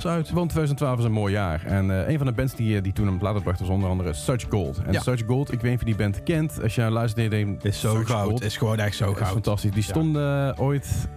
Uit. 0.00 0.30
Want 0.30 0.48
2012 0.48 0.98
is 0.98 1.04
een 1.04 1.12
mooi 1.12 1.32
jaar. 1.32 1.64
En 1.66 1.90
eh, 1.90 2.08
een 2.12 2.16
van 2.18 2.26
de 2.26 2.32
bands 2.32 2.54
die, 2.54 2.76
eh, 2.76 2.82
die 2.82 2.92
toen 2.92 3.06
hem 3.06 3.18
later 3.20 3.42
bracht 3.42 3.60
was 3.60 3.68
onder 3.68 3.88
andere 3.90 4.12
Such 4.12 4.44
Gold. 4.48 4.82
En 4.82 4.92
Ja. 4.92 5.00
Such 5.00 5.22
Gold, 5.26 5.52
ik 5.52 5.60
weet 5.60 5.70
niet 5.70 5.80
of 5.80 5.88
je 5.88 5.94
die 5.96 6.04
band 6.04 6.22
kent. 6.22 6.62
Als 6.62 6.74
je 6.74 6.82
luistert. 6.90 7.32
Is 7.64 7.80
zo 7.80 7.94
Such 7.94 8.06
goud. 8.06 8.28
Gold, 8.28 8.42
Is 8.44 8.56
gewoon 8.56 8.78
echt 8.78 8.96
zo 8.96 9.10
is 9.10 9.16
goud. 9.16 9.32
fantastisch. 9.32 9.70
Die 9.72 9.82
stonden 9.82 10.54
eh, 10.56 10.60
ooit... 10.62 11.08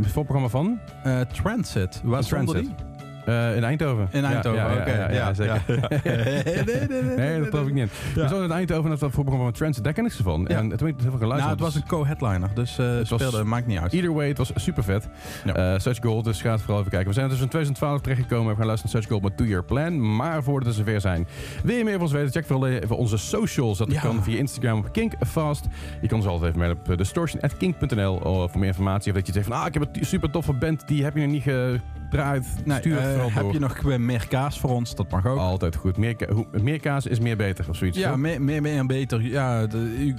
Het 0.00 0.12
voorprogramma 0.12 0.48
van? 0.48 0.78
Eh, 1.02 1.20
Transit. 1.20 2.00
Waar 2.04 2.24
stonden 2.24 2.46
Transit. 2.54 2.76
die? 2.76 2.86
Eh, 3.24 3.56
in 3.56 3.64
Eindhoven. 3.64 4.08
In 4.10 4.24
Eindhoven, 4.24 4.60
ja, 4.60 4.72
ja, 4.72 4.80
oké. 4.80 4.90
ja, 4.92 5.10
ja, 5.10 5.34
zeker. 5.34 5.62
nee, 6.04 6.64
nee, 6.64 6.64
nee, 6.64 7.02
nee, 7.02 7.16
Nee, 7.16 7.38
dat 7.40 7.48
geloof 7.48 7.66
ik 7.66 7.72
niet. 7.74 7.90
We 8.14 8.26
stonden 8.26 8.44
in 8.48 8.50
Eindhoven 8.54 8.84
en 8.84 8.90
dat 8.90 8.98
was 9.00 9.00
het 9.00 9.12
voorprogramma 9.14 9.44
van 9.44 9.52
Transit. 9.52 9.84
Daar 9.84 9.92
ken 9.92 10.04
ik 10.04 10.12
ze 10.12 10.22
van. 10.22 10.44
Ja. 10.48 10.56
En 10.56 10.76
toen 10.76 10.88
ik 10.88 10.94
heel 11.00 11.10
veel 11.10 11.18
geluisterd. 11.18 11.38
Nou, 11.38 11.50
het 11.50 11.60
was 11.60 11.74
een 11.74 11.88
co-headliner, 11.88 12.48
dus 12.54 12.78
eh 12.78 12.86
was- 12.96 13.06
speelde, 13.08 13.44
maakt 13.44 13.66
niet 13.66 13.78
uit. 13.78 13.92
Either 13.92 14.12
way, 14.14 14.28
het 14.28 14.38
was 14.38 14.52
super 14.54 14.84
vet. 14.84 15.08
Eh, 15.54 15.74
Such 15.78 15.98
Gold, 16.02 16.24
dus 16.24 16.40
ga 16.40 16.50
het 16.50 16.60
vooral 16.60 16.78
even 16.78 16.90
kijken. 16.90 17.08
We 17.08 17.14
zijn 17.14 17.28
dus 17.28 17.40
in 17.40 17.48
2012 17.48 18.00
terechtgekomen. 18.00 18.50
We 18.50 18.56
gaan 18.56 18.66
luisteren 18.66 18.92
naar 18.94 19.02
Such 19.02 19.10
Gold 19.12 19.22
met 19.28 19.36
Two 19.36 19.46
Year 19.46 19.64
Plan. 19.64 20.16
Maar 20.16 20.42
voordat 20.42 20.68
we 20.68 20.74
zover 20.74 21.00
zijn, 21.00 21.26
wil 21.64 21.76
je 21.76 21.84
meer 21.84 21.92
van 21.92 22.02
ons 22.02 22.12
weten? 22.12 22.30
Check 22.32 22.46
vooral 22.46 22.68
even 22.68 22.96
onze 22.96 23.16
socials. 23.16 23.78
Dat 23.78 23.98
kan 24.00 24.22
via 24.22 24.38
Instagram 24.38 24.78
op 24.78 24.92
Kinkfast. 24.92 25.66
Je 26.00 26.08
kan 26.08 26.18
ons 26.18 26.26
altijd 26.26 26.46
even 26.48 26.58
mailen 26.58 26.78
op 26.90 26.98
distortion.kink.nl 26.98 28.18
voor 28.48 28.58
meer 28.58 28.68
informatie. 28.68 29.10
Of 29.12 29.16
dat 29.18 29.26
je 29.26 29.32
zegt 29.32 29.46
van, 29.46 29.56
ah, 29.56 29.66
ik 29.66 29.74
heb 29.74 29.82
een 29.92 30.04
super 30.06 30.30
toffe 30.30 30.52
band. 30.52 30.88
Die 30.88 31.04
heb 31.04 31.14
je 31.16 31.20
nog 31.22 31.30
niet 31.30 31.42
gedraaid. 31.42 32.46
Nee, 32.64 32.78
Stuur 32.78 33.00
het 33.00 33.11
vooral 33.12 33.30
heb 33.32 33.42
door. 33.42 33.52
je 33.52 33.58
nog 33.58 33.76
eh, 33.78 33.98
meer 33.98 34.28
kaas 34.28 34.60
voor 34.60 34.70
ons? 34.70 34.94
Dat 34.94 35.10
mag 35.10 35.26
ook. 35.26 35.38
Altijd 35.38 35.76
goed. 35.76 35.96
Meer, 35.96 36.16
ka- 36.16 36.32
hoe- 36.32 36.46
meer 36.62 36.80
kaas 36.80 37.06
is 37.06 37.20
meer 37.20 37.36
beter 37.36 37.64
of 37.68 37.76
zoiets. 37.76 37.98
ja, 37.98 38.16
meer, 38.16 38.42
meer, 38.42 38.62
meer 38.62 38.78
en 38.78 38.86
beter. 38.86 39.20
Ja, 39.22 39.66
de, 39.66 39.76
u- 39.98 40.16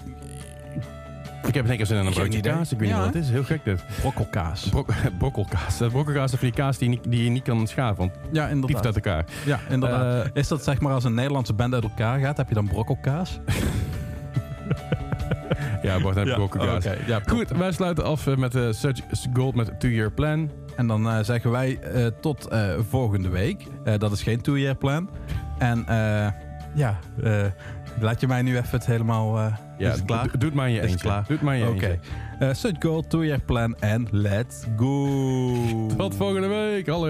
ik 1.47 1.53
heb 1.53 1.63
in 1.63 1.69
één 1.69 1.77
keer 1.77 1.85
zin 1.85 1.97
in 1.97 2.05
een 2.05 2.13
broodje 2.13 2.39
kaas. 2.41 2.71
Ik 2.71 2.79
weet 2.79 2.89
Ja, 2.89 2.95
niet 2.95 3.05
wat 3.05 3.13
het 3.13 3.23
is. 3.23 3.29
Heel 3.29 3.43
gek 3.43 3.63
dit. 3.63 3.83
brokkelkaas. 3.99 4.69
Brok 4.69 4.89
brokkelkaas. 5.19 5.77
Dat 5.77 5.91
brokkelkaas 5.91 6.31
is 6.33 6.39
van 6.39 6.47
die 6.47 6.57
kaas 6.57 6.77
die 6.77 6.89
je 6.89 6.95
niet, 6.95 7.11
die 7.11 7.23
je 7.23 7.29
niet 7.29 7.43
kan 7.43 7.67
schaven. 7.67 7.97
Want 7.97 8.11
Ja, 8.31 8.45
die 8.45 8.53
inderdaad. 8.55 8.85
uit 8.85 8.95
elkaar. 8.95 9.25
Ja, 9.45 9.59
inderdaad. 9.69 10.25
Eh, 10.25 10.29
is 10.33 10.47
dat 10.47 10.63
zeg 10.63 10.79
maar 10.81 10.93
als 10.93 11.03
een 11.03 11.13
Nederlandse 11.13 11.53
band 11.53 11.73
uit 11.73 11.83
elkaar 11.83 12.19
gaat, 12.19 12.37
heb 12.37 12.47
je 12.47 12.53
dan 12.53 12.67
brokkelkaas? 12.67 13.39
Ja, 15.81 15.99
Bart 15.99 16.17
en 16.17 16.23
brokkelkaas. 16.33 16.85
oké. 16.85 16.97
Ja, 17.07 17.19
Goed, 17.25 17.49
wij 17.49 17.71
sluiten 17.71 18.03
af 18.03 18.27
eh, 18.27 18.35
met 18.35 18.55
uh, 18.55 18.67
Such 18.71 18.99
Gold 19.33 19.55
met 19.55 19.79
Two 19.79 19.89
Year 19.89 20.11
Plan. 20.11 20.49
En 20.75 20.87
dan 20.87 21.09
eh, 21.09 21.19
zeggen 21.23 21.51
wij 21.51 21.79
eh, 21.79 22.05
tot 22.21 22.47
eh, 22.47 22.69
volgende 22.89 23.29
week. 23.29 23.63
Dat 23.97 24.11
is 24.11 24.23
geen 24.23 24.41
two-year 24.41 24.75
plan. 24.75 25.09
En 25.57 25.85
ja, 26.75 26.99
laat 27.99 28.19
je 28.19 28.27
mij 28.27 28.41
nu 28.41 28.57
even 28.57 28.69
het 28.71 28.85
helemaal... 28.85 29.37
Ja, 29.77 29.89
is 29.89 29.95
het 29.95 30.05
klaar? 30.05 30.23
do- 30.31 30.37
Doe 30.37 30.45
het 30.49 30.53
maar 30.53 30.67
in 30.67 30.73
je 30.73 30.81
eentje. 30.81 30.97
klaar? 30.97 31.23
Doe 31.27 31.35
het 31.35 31.41
maar 31.41 31.55
in 31.55 31.63
je 31.65 31.69
Oké. 31.69 31.99
Eh, 32.39 32.53
Such 32.53 32.75
goal, 32.79 33.01
two-year 33.07 33.39
plan 33.41 33.75
en 33.79 34.07
let's 34.11 34.63
go! 34.77 35.87
Tot 35.97 36.15
volgende 36.15 36.47
week. 36.47 36.87
Hallo. 36.87 37.09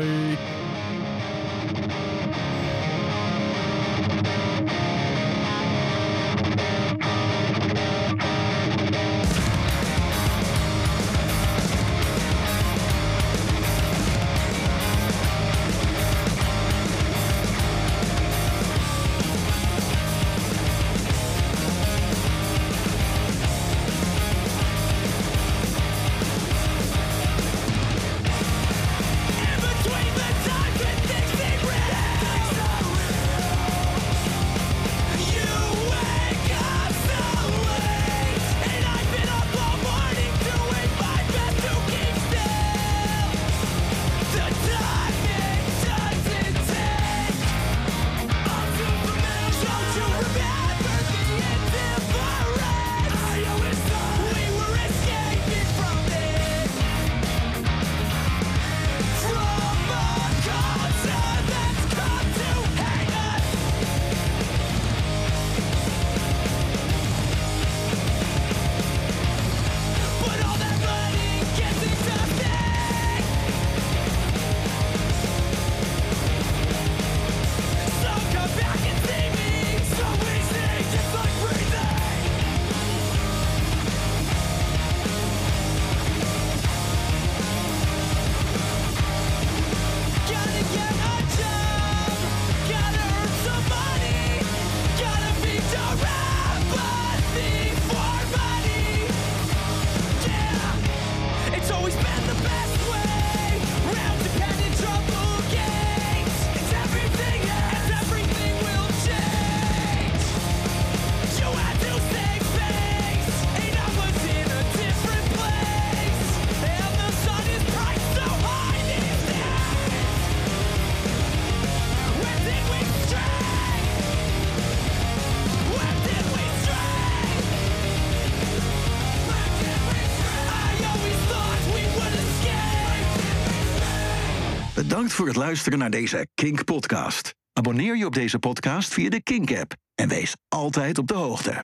Bedankt 135.03 135.21
voor 135.21 135.33
het 135.33 135.43
luisteren 135.47 135.79
naar 135.79 135.89
deze 135.89 136.27
Kink 136.33 136.63
podcast. 136.63 137.35
Abonneer 137.53 137.97
je 137.97 138.05
op 138.05 138.13
deze 138.13 138.39
podcast 138.39 138.93
via 138.93 139.09
de 139.09 139.21
Kink 139.21 139.57
app 139.57 139.73
en 139.95 140.09
wees 140.09 140.35
altijd 140.47 140.97
op 140.97 141.07
de 141.07 141.13
hoogte. 141.13 141.61